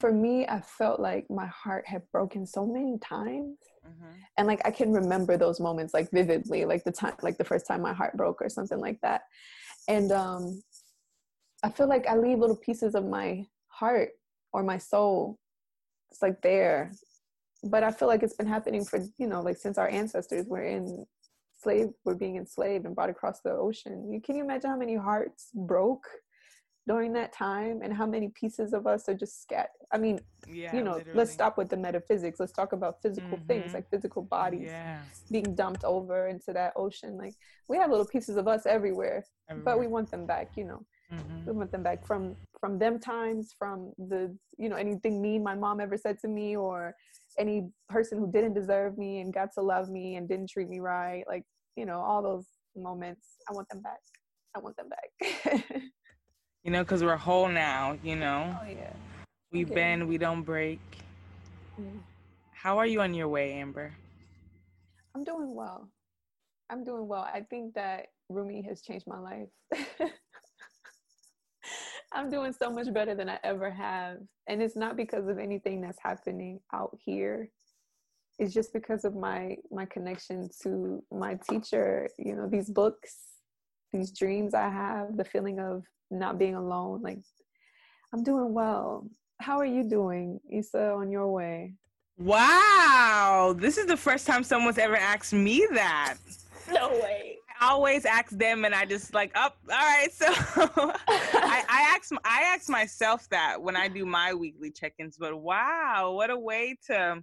For 0.00 0.12
me, 0.12 0.44
I 0.48 0.60
felt 0.60 0.98
like 0.98 1.30
my 1.30 1.46
heart 1.46 1.86
had 1.86 2.02
broken 2.10 2.44
so 2.46 2.66
many 2.66 2.98
times. 2.98 3.58
Mm-hmm. 3.86 4.12
And 4.38 4.48
like 4.48 4.62
I 4.64 4.72
can 4.72 4.92
remember 4.92 5.36
those 5.36 5.60
moments 5.60 5.94
like 5.94 6.10
vividly, 6.10 6.64
like 6.64 6.82
the 6.82 6.90
time, 6.90 7.14
like 7.22 7.38
the 7.38 7.44
first 7.44 7.68
time 7.68 7.80
my 7.80 7.92
heart 7.92 8.16
broke 8.16 8.42
or 8.42 8.48
something 8.48 8.80
like 8.80 9.00
that. 9.02 9.22
And 9.86 10.10
um, 10.10 10.62
I 11.62 11.70
feel 11.70 11.88
like 11.88 12.06
I 12.06 12.16
leave 12.16 12.38
little 12.38 12.56
pieces 12.56 12.94
of 12.94 13.04
my 13.04 13.46
heart 13.68 14.10
or 14.52 14.62
my 14.62 14.78
soul. 14.78 15.38
It's 16.10 16.22
like 16.22 16.40
there. 16.42 16.92
But 17.64 17.82
I 17.82 17.90
feel 17.90 18.08
like 18.08 18.22
it's 18.22 18.36
been 18.36 18.46
happening 18.46 18.84
for, 18.84 19.00
you 19.18 19.26
know, 19.26 19.40
like 19.40 19.56
since 19.56 19.78
our 19.78 19.88
ancestors 19.88 20.46
were 20.46 20.64
in 20.64 21.04
slave 21.60 21.88
were 22.04 22.14
being 22.14 22.36
enslaved 22.36 22.86
and 22.86 22.94
brought 22.94 23.10
across 23.10 23.40
the 23.40 23.50
ocean. 23.50 24.12
You 24.12 24.20
can 24.20 24.36
you 24.36 24.44
imagine 24.44 24.70
how 24.70 24.76
many 24.76 24.94
hearts 24.94 25.50
broke 25.54 26.06
during 26.86 27.12
that 27.12 27.32
time 27.32 27.80
and 27.82 27.92
how 27.92 28.06
many 28.06 28.28
pieces 28.28 28.72
of 28.72 28.86
us 28.86 29.08
are 29.08 29.14
just 29.14 29.42
scattered. 29.42 29.68
I 29.92 29.98
mean, 29.98 30.20
yeah, 30.50 30.74
you 30.74 30.82
know, 30.82 30.94
literally. 30.94 31.18
let's 31.18 31.32
stop 31.32 31.58
with 31.58 31.68
the 31.68 31.76
metaphysics. 31.76 32.40
Let's 32.40 32.52
talk 32.52 32.72
about 32.72 33.02
physical 33.02 33.36
mm-hmm. 33.36 33.46
things 33.46 33.74
like 33.74 33.90
physical 33.90 34.22
bodies 34.22 34.68
yeah. 34.68 35.00
being 35.30 35.54
dumped 35.54 35.84
over 35.84 36.28
into 36.28 36.52
that 36.54 36.72
ocean. 36.76 37.18
Like 37.18 37.34
we 37.68 37.76
have 37.76 37.90
little 37.90 38.06
pieces 38.06 38.36
of 38.36 38.48
us 38.48 38.64
everywhere, 38.64 39.26
everywhere. 39.50 39.64
but 39.64 39.78
we 39.78 39.86
want 39.86 40.10
them 40.10 40.26
back, 40.26 40.52
you 40.56 40.64
know. 40.64 40.86
Mm-hmm. 41.40 41.50
We 41.50 41.56
want 41.56 41.72
them 41.72 41.82
back 41.82 42.06
from 42.06 42.36
from 42.60 42.78
them 42.78 42.98
times, 42.98 43.54
from 43.58 43.92
the 43.98 44.36
you 44.56 44.68
know 44.68 44.76
anything 44.76 45.22
mean 45.22 45.42
my 45.42 45.54
mom 45.54 45.80
ever 45.80 45.96
said 45.96 46.18
to 46.20 46.28
me, 46.28 46.56
or 46.56 46.94
any 47.38 47.68
person 47.88 48.18
who 48.18 48.30
didn't 48.30 48.54
deserve 48.54 48.98
me 48.98 49.20
and 49.20 49.32
got 49.32 49.50
to 49.54 49.62
love 49.62 49.88
me 49.88 50.16
and 50.16 50.28
didn't 50.28 50.50
treat 50.50 50.68
me 50.68 50.80
right. 50.80 51.24
Like 51.26 51.44
you 51.76 51.86
know 51.86 52.00
all 52.00 52.22
those 52.22 52.46
moments. 52.76 53.26
I 53.48 53.52
want 53.52 53.68
them 53.68 53.82
back. 53.82 54.00
I 54.56 54.60
want 54.60 54.76
them 54.76 54.88
back. 54.88 55.72
you 56.64 56.70
know, 56.70 56.82
because 56.82 57.02
we're 57.02 57.16
whole 57.16 57.48
now. 57.48 57.96
You 58.02 58.16
know. 58.16 58.56
Oh 58.60 58.68
yeah. 58.68 58.92
We 59.50 59.64
okay. 59.64 59.74
bend, 59.74 60.06
we 60.06 60.18
don't 60.18 60.42
break. 60.42 60.80
Mm. 61.80 62.00
How 62.52 62.76
are 62.76 62.86
you 62.86 63.00
on 63.00 63.14
your 63.14 63.28
way, 63.28 63.54
Amber? 63.54 63.94
I'm 65.14 65.24
doing 65.24 65.54
well. 65.54 65.88
I'm 66.70 66.84
doing 66.84 67.08
well. 67.08 67.22
I 67.22 67.40
think 67.48 67.74
that 67.74 68.08
Rumi 68.28 68.62
has 68.68 68.82
changed 68.82 69.06
my 69.06 69.18
life. 69.18 69.48
I'm 72.12 72.30
doing 72.30 72.52
so 72.52 72.70
much 72.70 72.92
better 72.92 73.14
than 73.14 73.28
I 73.28 73.38
ever 73.44 73.70
have. 73.70 74.18
And 74.48 74.62
it's 74.62 74.76
not 74.76 74.96
because 74.96 75.28
of 75.28 75.38
anything 75.38 75.80
that's 75.80 75.98
happening 76.02 76.60
out 76.72 76.96
here. 77.04 77.50
It's 78.38 78.54
just 78.54 78.72
because 78.72 79.04
of 79.04 79.14
my 79.14 79.56
my 79.70 79.84
connection 79.84 80.48
to 80.62 81.02
my 81.10 81.38
teacher, 81.48 82.08
you 82.18 82.36
know, 82.36 82.48
these 82.48 82.70
books, 82.70 83.16
these 83.92 84.12
dreams 84.12 84.54
I 84.54 84.68
have, 84.68 85.16
the 85.16 85.24
feeling 85.24 85.58
of 85.58 85.82
not 86.10 86.38
being 86.38 86.54
alone. 86.54 87.02
Like 87.02 87.18
I'm 88.14 88.22
doing 88.22 88.54
well. 88.54 89.08
How 89.40 89.58
are 89.58 89.66
you 89.66 89.84
doing, 89.84 90.40
Issa, 90.50 90.92
on 90.92 91.10
your 91.10 91.28
way? 91.30 91.74
Wow. 92.16 93.54
This 93.58 93.76
is 93.76 93.86
the 93.86 93.96
first 93.96 94.26
time 94.26 94.42
someone's 94.44 94.78
ever 94.78 94.96
asked 94.96 95.32
me 95.32 95.66
that. 95.72 96.16
No 96.72 96.90
way 96.90 97.37
always 97.60 98.04
ask 98.04 98.30
them, 98.30 98.64
and 98.64 98.74
I 98.74 98.84
just 98.84 99.14
like, 99.14 99.36
up. 99.36 99.56
Oh, 99.68 99.72
all 99.72 99.78
right. 99.78 100.08
So 100.12 100.26
I, 100.28 101.64
I 101.68 101.94
ask, 101.94 102.10
I 102.24 102.42
ask 102.54 102.68
myself 102.68 103.28
that 103.30 103.60
when 103.60 103.76
I 103.76 103.88
do 103.88 104.04
my 104.04 104.34
weekly 104.34 104.70
check-ins. 104.70 105.16
But 105.18 105.36
wow, 105.40 106.12
what 106.14 106.30
a 106.30 106.38
way 106.38 106.76
to. 106.86 107.22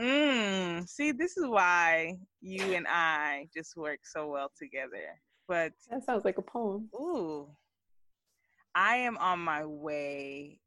Mm, 0.00 0.88
see, 0.88 1.12
this 1.12 1.36
is 1.36 1.46
why 1.46 2.16
you 2.40 2.74
and 2.74 2.86
I 2.88 3.46
just 3.56 3.76
work 3.76 4.00
so 4.02 4.28
well 4.28 4.50
together. 4.58 5.20
But 5.46 5.72
that 5.90 6.04
sounds 6.04 6.24
like 6.24 6.38
a 6.38 6.42
poem. 6.42 6.88
Ooh, 6.94 7.48
I 8.74 8.96
am 8.96 9.16
on 9.18 9.38
my 9.38 9.64
way, 9.64 10.58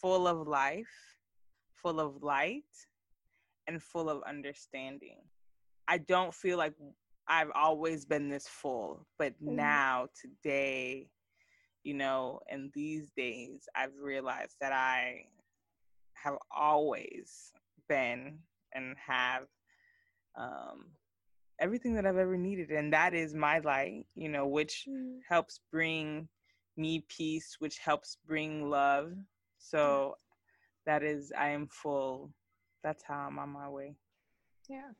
full 0.00 0.26
of 0.26 0.46
life, 0.46 0.90
full 1.82 2.00
of 2.00 2.22
light, 2.22 2.64
and 3.66 3.82
full 3.82 4.10
of 4.10 4.22
understanding. 4.28 5.18
I 5.88 5.98
don't 5.98 6.34
feel 6.34 6.58
like 6.58 6.74
I've 7.30 7.52
always 7.54 8.04
been 8.04 8.28
this 8.28 8.48
full, 8.48 9.06
but 9.16 9.32
mm-hmm. 9.34 9.54
now 9.54 10.08
today, 10.20 11.08
you 11.84 11.94
know, 11.94 12.40
in 12.50 12.72
these 12.74 13.12
days, 13.16 13.68
I've 13.76 13.94
realized 14.02 14.56
that 14.60 14.72
I 14.72 15.26
have 16.14 16.34
always 16.50 17.52
been 17.88 18.40
and 18.74 18.96
have 19.06 19.44
um, 20.36 20.86
everything 21.60 21.94
that 21.94 22.04
I've 22.04 22.16
ever 22.16 22.36
needed, 22.36 22.70
and 22.72 22.92
that 22.92 23.14
is 23.14 23.32
my 23.32 23.60
light, 23.60 24.06
you 24.16 24.28
know, 24.28 24.48
which 24.48 24.86
mm. 24.90 25.18
helps 25.28 25.60
bring 25.70 26.28
me 26.76 27.04
peace, 27.08 27.56
which 27.60 27.78
helps 27.78 28.18
bring 28.26 28.68
love. 28.68 29.12
So 29.58 30.16
that 30.84 31.04
is, 31.04 31.32
I 31.38 31.50
am 31.50 31.68
full. 31.68 32.32
That's 32.82 33.04
how 33.04 33.28
I'm 33.28 33.38
on 33.38 33.50
my 33.50 33.68
way. 33.68 33.94
Yeah, 34.68 34.90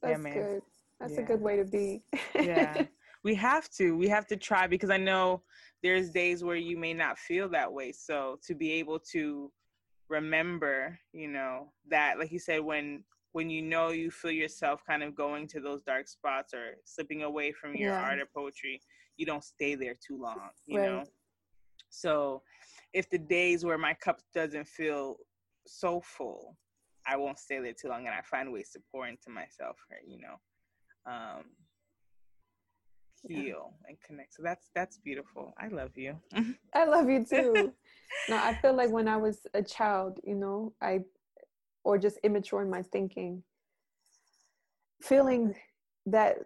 that's 0.00 0.24
yeah, 0.24 0.32
good. 0.32 0.62
That's 1.00 1.14
yeah. 1.14 1.20
a 1.20 1.24
good 1.24 1.40
way 1.40 1.56
to 1.56 1.64
be. 1.64 2.02
yeah. 2.34 2.84
We 3.24 3.34
have 3.36 3.70
to. 3.78 3.96
We 3.96 4.06
have 4.08 4.26
to 4.26 4.36
try 4.36 4.66
because 4.66 4.90
I 4.90 4.98
know 4.98 5.42
there's 5.82 6.10
days 6.10 6.44
where 6.44 6.56
you 6.56 6.76
may 6.76 6.92
not 6.92 7.18
feel 7.18 7.48
that 7.48 7.72
way. 7.72 7.90
So 7.90 8.38
to 8.46 8.54
be 8.54 8.72
able 8.72 8.98
to 9.12 9.50
remember, 10.10 10.98
you 11.12 11.28
know, 11.28 11.72
that 11.88 12.18
like 12.18 12.30
you 12.30 12.38
said 12.38 12.60
when 12.60 13.02
when 13.32 13.48
you 13.48 13.62
know 13.62 13.88
you 13.88 14.10
feel 14.10 14.30
yourself 14.30 14.82
kind 14.86 15.02
of 15.02 15.14
going 15.14 15.48
to 15.48 15.60
those 15.60 15.82
dark 15.82 16.06
spots 16.06 16.52
or 16.52 16.76
slipping 16.84 17.22
away 17.22 17.50
from 17.50 17.74
your 17.74 17.92
yeah. 17.92 18.02
art 18.02 18.18
or 18.18 18.26
poetry, 18.26 18.78
you 19.16 19.24
don't 19.24 19.42
stay 19.42 19.74
there 19.74 19.96
too 20.06 20.20
long, 20.20 20.50
you 20.66 20.78
right. 20.78 20.90
know. 20.90 21.04
So 21.88 22.42
if 22.92 23.08
the 23.08 23.18
days 23.18 23.64
where 23.64 23.78
my 23.78 23.94
cup 23.94 24.20
doesn't 24.34 24.68
feel 24.68 25.16
so 25.66 26.00
full, 26.02 26.58
I 27.06 27.16
won't 27.16 27.38
stay 27.38 27.58
there 27.58 27.72
too 27.72 27.88
long 27.88 28.06
and 28.06 28.14
I 28.14 28.20
find 28.20 28.52
ways 28.52 28.70
to 28.74 28.82
pour 28.92 29.08
into 29.08 29.30
myself, 29.30 29.78
you 30.06 30.18
know 30.20 30.36
um, 31.06 31.44
heal 33.28 33.74
and 33.88 33.96
connect. 34.06 34.34
So 34.34 34.42
that's 34.42 34.70
that's 34.74 34.98
beautiful. 34.98 35.54
I 35.58 35.68
love 35.68 35.96
you. 35.96 36.18
I 36.74 36.84
love 36.84 37.08
you 37.08 37.24
too. 37.24 37.72
no, 38.28 38.36
I 38.36 38.54
feel 38.60 38.74
like 38.74 38.90
when 38.90 39.08
I 39.08 39.16
was 39.16 39.46
a 39.54 39.62
child, 39.62 40.18
you 40.24 40.34
know, 40.34 40.72
I 40.80 41.00
or 41.84 41.98
just 41.98 42.18
immature 42.22 42.62
in 42.62 42.70
my 42.70 42.82
thinking, 42.82 43.42
feeling 45.02 45.54
that 46.06 46.36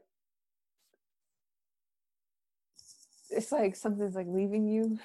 it's 3.31 3.53
like 3.53 3.77
something's 3.77 4.15
like 4.15 4.27
leaving 4.29 4.69
you. 4.69 4.99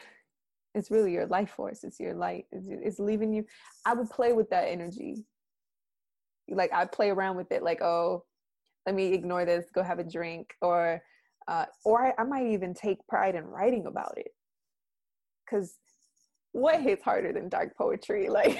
It's 0.76 0.90
really 0.90 1.12
your 1.12 1.28
life 1.28 1.52
force. 1.52 1.84
It's 1.84 2.00
your 2.00 2.16
light. 2.16 2.46
It's, 2.52 2.66
it's 2.68 3.00
leaving 3.00 3.32
you. 3.32 3.46
I 3.86 3.94
would 3.94 4.10
play 4.10 4.34
with 4.34 4.50
that 4.50 4.64
energy. 4.64 5.26
Like 6.50 6.74
I 6.74 6.86
play 6.86 7.10
around 7.12 7.38
with 7.38 7.52
it. 7.52 7.64
Like 7.64 7.82
oh, 7.82 8.26
let 8.86 8.96
me 8.96 9.14
ignore 9.14 9.46
this 9.46 9.66
go 9.74 9.84
have 9.84 10.00
a 10.00 10.04
drink 10.04 10.54
or 10.62 11.02
uh, 11.48 11.66
or 11.84 12.06
I, 12.06 12.14
I 12.22 12.24
might 12.24 12.48
even 12.48 12.74
take 12.74 13.06
pride 13.08 13.36
in 13.36 13.44
writing 13.46 13.86
about 13.86 14.18
it. 14.18 14.32
Because 15.46 15.76
what 16.54 16.82
hits 16.82 17.04
harder 17.04 17.34
than 17.34 17.50
dark 17.50 17.76
poetry? 17.78 18.30
Like 18.30 18.58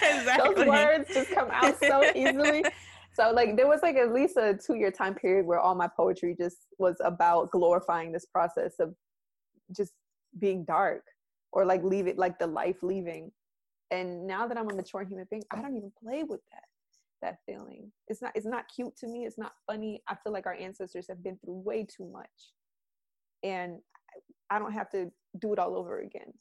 exactly. 0.00 0.54
those 0.54 0.66
words 0.66 1.08
just 1.12 1.30
come 1.30 1.48
out 1.50 1.78
so 1.80 2.04
easily. 2.14 2.64
So 3.14 3.30
like 3.30 3.58
there 3.58 3.68
was 3.68 3.80
like 3.82 3.96
at 3.96 4.10
least 4.14 4.38
a 4.38 4.54
two 4.54 4.74
year 4.74 4.90
time 4.90 5.14
period 5.14 5.44
where 5.44 5.60
all 5.60 5.74
my 5.74 5.86
poetry 5.86 6.34
just 6.34 6.56
was 6.78 6.96
about 7.04 7.50
glorifying 7.50 8.10
this 8.10 8.24
process 8.24 8.76
of 8.80 8.94
just 9.76 9.92
being 10.38 10.64
dark 10.64 11.02
or 11.52 11.66
like 11.66 11.84
leave 11.84 12.06
it 12.06 12.16
like 12.16 12.38
the 12.38 12.46
life 12.46 12.78
leaving. 12.82 13.30
And 13.90 14.26
now 14.26 14.48
that 14.48 14.56
i'm 14.56 14.70
a 14.70 14.74
mature 14.74 15.04
human 15.04 15.26
being 15.30 15.42
i 15.50 15.60
don't 15.60 15.76
even 15.76 15.92
play 16.02 16.24
with 16.24 16.40
that 16.52 16.71
that 17.22 17.38
feeling. 17.46 17.90
It's 18.08 18.20
not 18.20 18.32
it's 18.34 18.46
not 18.46 18.66
cute 18.74 18.96
to 18.98 19.06
me. 19.06 19.24
It's 19.24 19.38
not 19.38 19.52
funny. 19.66 20.02
I 20.08 20.16
feel 20.16 20.32
like 20.32 20.46
our 20.46 20.54
ancestors 20.54 21.06
have 21.08 21.22
been 21.22 21.38
through 21.38 21.62
way 21.64 21.84
too 21.84 22.08
much. 22.12 22.52
And 23.42 23.78
I 24.50 24.58
don't 24.58 24.72
have 24.72 24.90
to 24.90 25.10
do 25.38 25.52
it 25.52 25.58
all 25.58 25.76
over 25.76 26.00
again. 26.00 26.32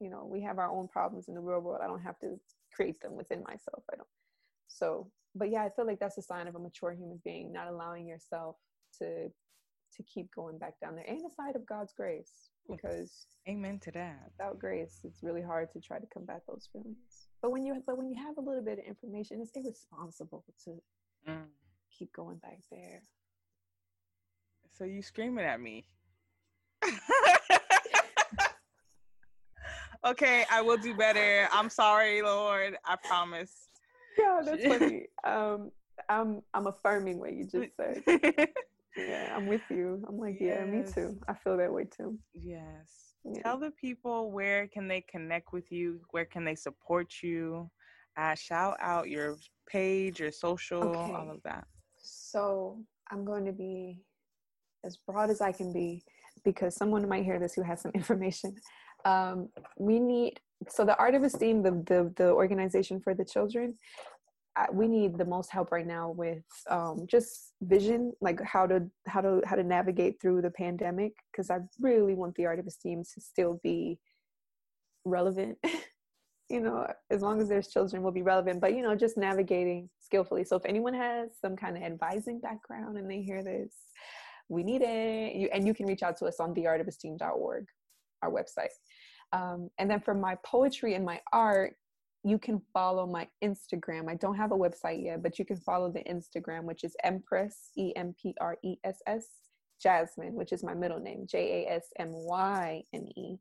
You 0.00 0.10
know, 0.10 0.28
we 0.30 0.42
have 0.42 0.58
our 0.58 0.70
own 0.70 0.88
problems 0.88 1.28
in 1.28 1.34
the 1.34 1.40
real 1.40 1.60
world. 1.60 1.80
I 1.82 1.86
don't 1.86 2.02
have 2.02 2.18
to 2.20 2.38
create 2.74 3.00
them 3.00 3.14
within 3.14 3.42
myself. 3.44 3.84
I 3.92 3.96
don't. 3.96 4.08
So, 4.66 5.10
but 5.34 5.50
yeah, 5.50 5.62
I 5.62 5.70
feel 5.70 5.86
like 5.86 6.00
that's 6.00 6.18
a 6.18 6.22
sign 6.22 6.48
of 6.48 6.56
a 6.56 6.58
mature 6.58 6.92
human 6.92 7.20
being, 7.24 7.52
not 7.52 7.68
allowing 7.68 8.06
yourself 8.06 8.56
to 8.98 9.30
to 9.96 10.02
keep 10.02 10.32
going 10.34 10.58
back 10.58 10.78
down 10.80 10.96
there 10.96 11.04
and 11.06 11.20
a 11.24 11.30
side 11.34 11.56
of 11.56 11.66
God's 11.66 11.92
grace 11.92 12.50
because 12.68 13.26
amen 13.48 13.78
to 13.80 13.90
that. 13.92 14.30
without 14.38 14.58
grace 14.58 15.00
it's 15.04 15.22
really 15.22 15.42
hard 15.42 15.70
to 15.72 15.80
try 15.80 15.98
to 15.98 16.06
combat 16.06 16.42
those 16.48 16.68
feelings. 16.72 17.28
But 17.42 17.50
when 17.52 17.64
you 17.64 17.82
but 17.86 17.96
when 17.98 18.08
you 18.08 18.16
have 18.16 18.38
a 18.38 18.40
little 18.40 18.62
bit 18.62 18.78
of 18.78 18.84
information 18.84 19.40
it's 19.40 19.52
irresponsible 19.54 20.44
to 20.64 20.70
mm. 21.28 21.44
keep 21.96 22.12
going 22.12 22.38
back 22.38 22.58
there. 22.70 23.02
So 24.70 24.84
you 24.84 25.02
screaming 25.02 25.44
at 25.44 25.60
me. 25.60 25.86
Okay 30.06 30.44
i 30.50 30.60
will 30.60 30.76
do 30.76 30.94
better. 30.94 31.48
I'm 31.50 31.70
sorry 31.70 32.20
lord. 32.20 32.76
I 32.84 32.96
promise. 32.96 33.68
Yeah 34.18 34.42
that's 34.44 34.64
funny. 34.64 35.06
Um 35.24 35.70
i'm 36.08 36.42
i'm 36.52 36.66
affirming 36.66 37.18
what 37.18 37.32
you 37.32 37.44
just 37.44 37.76
said 37.76 38.02
yeah 38.96 39.32
i'm 39.34 39.46
with 39.46 39.62
you. 39.70 40.02
I'm 40.08 40.18
like 40.18 40.36
yes. 40.40 40.58
yeah 40.60 40.64
me 40.66 40.84
too. 40.84 41.18
I 41.28 41.34
feel 41.34 41.56
that 41.56 41.72
way 41.72 41.84
too. 41.84 42.18
Yes. 42.32 43.14
Yeah. 43.24 43.42
tell 43.42 43.58
the 43.58 43.70
people 43.70 44.30
where 44.30 44.66
can 44.68 44.86
they 44.86 45.00
connect 45.00 45.52
with 45.52 45.72
you? 45.72 46.00
Where 46.10 46.26
can 46.26 46.44
they 46.44 46.54
support 46.54 47.22
you? 47.22 47.70
Uh, 48.16 48.34
shout 48.34 48.76
out 48.80 49.08
your 49.08 49.36
page 49.68 50.20
your 50.20 50.30
social 50.30 50.82
okay. 50.82 51.12
all 51.12 51.30
of 51.30 51.42
that. 51.44 51.66
So 51.98 52.78
i'm 53.10 53.24
going 53.24 53.44
to 53.44 53.52
be 53.52 54.00
as 54.84 54.96
broad 54.96 55.30
as 55.30 55.40
i 55.40 55.52
can 55.52 55.72
be 55.72 56.02
because 56.44 56.74
someone 56.74 57.08
might 57.08 57.24
hear 57.24 57.38
this 57.38 57.54
who 57.54 57.62
has 57.62 57.80
some 57.80 57.92
information. 57.94 58.54
Um, 59.04 59.48
we 59.78 59.98
need 59.98 60.40
so 60.68 60.84
the 60.84 60.96
art 60.96 61.14
of 61.14 61.22
esteem 61.22 61.62
the, 61.62 61.72
the 61.86 62.12
the 62.16 62.30
organization 62.30 63.00
for 63.00 63.14
the 63.14 63.24
children 63.24 63.74
we 64.72 64.86
need 64.86 65.18
the 65.18 65.24
most 65.24 65.50
help 65.50 65.72
right 65.72 65.86
now 65.86 66.10
with 66.10 66.44
um, 66.70 67.06
just 67.08 67.52
vision 67.62 68.12
like 68.20 68.40
how 68.42 68.66
to 68.66 68.88
how 69.06 69.20
to 69.20 69.40
how 69.44 69.56
to 69.56 69.64
navigate 69.64 70.20
through 70.20 70.40
the 70.40 70.50
pandemic 70.50 71.12
because 71.30 71.50
i 71.50 71.58
really 71.80 72.14
want 72.14 72.34
the 72.36 72.46
art 72.46 72.58
of 72.58 72.66
esteem 72.66 73.02
to 73.02 73.20
still 73.20 73.60
be 73.62 73.98
relevant. 75.04 75.58
You 76.50 76.60
know 76.60 76.86
as 77.10 77.22
long 77.22 77.40
as 77.40 77.48
there's 77.48 77.68
children 77.68 78.02
will 78.02 78.12
be 78.12 78.20
relevant 78.20 78.60
but 78.60 78.74
you 78.74 78.82
know 78.82 78.94
just 78.94 79.16
navigating 79.16 79.88
skillfully. 79.98 80.44
So 80.44 80.56
if 80.56 80.66
anyone 80.66 80.92
has 80.92 81.30
some 81.40 81.56
kind 81.56 81.74
of 81.74 81.82
advising 81.82 82.38
background 82.38 82.98
and 82.98 83.10
they 83.10 83.22
hear 83.22 83.42
this 83.42 83.74
we 84.48 84.62
need 84.62 84.82
it. 84.82 85.34
You, 85.34 85.48
and 85.52 85.66
you 85.66 85.74
can 85.74 85.86
reach 85.86 86.02
out 86.02 86.16
to 86.18 86.26
us 86.26 86.40
on 86.40 86.54
theartofesteem.org 86.54 87.66
our 88.22 88.30
website. 88.30 88.68
Um, 89.32 89.70
and 89.78 89.90
then 89.90 90.00
for 90.00 90.14
my 90.14 90.36
poetry 90.44 90.94
and 90.94 91.04
my 91.04 91.20
art 91.32 91.74
you 92.24 92.38
can 92.38 92.60
follow 92.72 93.06
my 93.06 93.28
Instagram. 93.44 94.08
I 94.08 94.14
don't 94.14 94.36
have 94.36 94.50
a 94.50 94.56
website 94.56 95.04
yet, 95.04 95.22
but 95.22 95.38
you 95.38 95.44
can 95.44 95.58
follow 95.58 95.92
the 95.92 96.02
Instagram, 96.04 96.64
which 96.64 96.82
is 96.82 96.96
Empress, 97.04 97.70
E 97.76 97.92
M 97.94 98.14
P 98.20 98.34
R 98.40 98.56
E 98.64 98.76
S 98.82 99.02
S, 99.06 99.26
Jasmyne, 99.84 100.32
which 100.32 100.52
is 100.52 100.64
my 100.64 100.72
middle 100.72 100.98
name, 100.98 101.26
J 101.28 101.66
A 101.66 101.72
S 101.74 101.88
M 101.98 102.08
Y 102.10 102.82
N 102.94 103.08
E, 103.16 103.36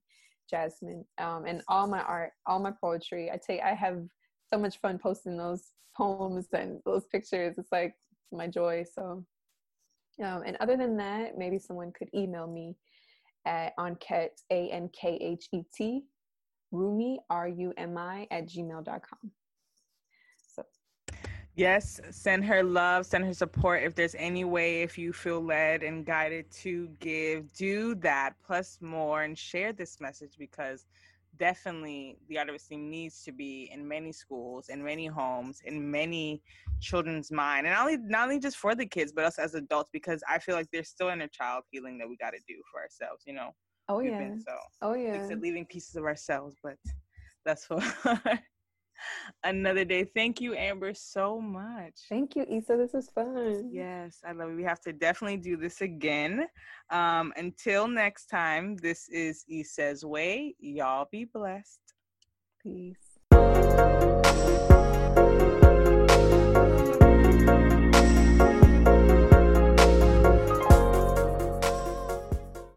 Jasmyne. 0.54 1.06
Um, 1.18 1.46
and 1.46 1.64
all 1.70 1.88
my 1.88 2.02
art, 2.02 2.32
all 2.46 2.60
my 2.60 2.72
poetry, 2.72 3.32
I 3.32 3.38
take, 3.38 3.62
I 3.62 3.74
have 3.74 4.04
so 4.52 4.60
much 4.60 4.80
fun 4.82 5.00
posting 5.00 5.38
those 5.38 5.72
poems 5.96 6.48
and 6.52 6.82
those 6.86 7.06
pictures. 7.06 7.56
It's 7.58 7.72
like 7.72 7.96
my 8.34 8.48
joy. 8.48 8.84
So, 8.94 9.24
um, 10.22 10.44
and 10.46 10.58
other 10.60 10.76
than 10.76 10.98
that, 10.98 11.38
maybe 11.38 11.58
someone 11.58 11.94
could 11.98 12.10
email 12.14 12.48
me 12.48 12.76
at 13.46 13.76
Ankhet, 13.78 14.42
A 14.52 14.70
N 14.72 14.90
K 14.90 15.18
H 15.22 15.48
E 15.54 15.62
T, 15.74 16.04
Rumi, 16.74 17.20
R 17.30 17.48
U 17.48 17.74
M 17.78 17.98
I, 17.98 18.28
at 18.32 18.48
gmail.com. 18.48 19.32
Yes, 21.56 22.02
send 22.10 22.44
her 22.46 22.64
love, 22.64 23.06
send 23.06 23.26
her 23.26 23.34
support. 23.34 23.84
If 23.84 23.94
there's 23.94 24.16
any 24.16 24.44
way, 24.44 24.82
if 24.82 24.98
you 24.98 25.14
feel 25.14 25.40
led 25.40 25.84
and 25.84 26.04
guided 26.04 26.50
to 26.64 26.88
give, 27.00 27.54
do 27.54 27.94
that 27.96 28.34
plus 28.44 28.80
more 28.82 29.22
and 29.22 29.38
share 29.38 29.72
this 29.72 30.02
message 30.02 30.34
because 30.40 30.88
definitely 31.38 32.18
the 32.28 32.40
art 32.40 32.50
of 32.50 32.56
esteem 32.56 32.90
needs 32.90 33.24
to 33.26 33.32
be 33.32 33.70
in 33.72 33.88
many 33.88 34.12
schools, 34.12 34.70
in 34.70 34.84
many 34.84 35.06
homes, 35.06 35.62
in 35.66 35.92
many 35.92 36.42
children's 36.82 37.32
mind, 37.32 37.68
and 37.68 37.76
not 37.76 37.86
only 37.86 37.98
not 37.98 38.24
only 38.24 38.40
just 38.40 38.58
for 38.58 38.74
the 38.74 38.86
kids, 38.88 39.12
but 39.12 39.24
us 39.24 39.38
as 39.38 39.54
adults 39.54 39.92
because 39.94 40.24
I 40.28 40.40
feel 40.40 40.56
like 40.56 40.68
there's 40.72 40.90
still 40.90 41.10
inner 41.10 41.28
child 41.28 41.66
healing 41.70 42.00
that 42.00 42.10
we 42.10 42.18
got 42.18 42.32
to 42.32 42.40
do 42.48 42.56
for 42.72 42.82
ourselves. 42.82 43.24
You 43.28 43.34
know. 43.34 43.52
Oh 43.90 44.00
yeah. 44.00 44.36
so. 44.46 44.58
Oh 44.82 44.94
yeah. 44.94 45.28
leaving 45.40 45.66
pieces 45.66 45.96
of 45.96 46.04
ourselves, 46.04 46.56
but 46.64 46.78
that's 47.46 47.66
for 47.66 47.82
another 49.44 49.86
day. 49.86 50.06
Thank 50.16 50.42
you, 50.42 50.56
Amber, 50.56 50.94
so 50.94 51.40
much. 51.40 51.94
Thank 52.10 52.36
you, 52.36 52.46
Issa 52.50 52.78
This 52.78 52.94
was 52.94 53.10
fun. 53.10 53.70
Yes, 53.72 54.22
I 54.26 54.32
love 54.32 54.52
it. 54.52 54.56
We 54.56 54.64
have 54.64 54.82
to 54.82 54.94
definitely 54.94 55.38
do 55.38 55.58
this 55.58 55.82
again. 55.82 56.48
Um, 56.90 57.34
until 57.36 57.88
next 57.88 58.28
time, 58.28 58.78
this 58.78 59.10
is 59.10 59.44
Issa's 59.50 60.06
Way. 60.06 60.56
Y'all 60.60 61.08
be 61.12 61.26
blessed. 61.26 61.80
Peace. 62.62 63.03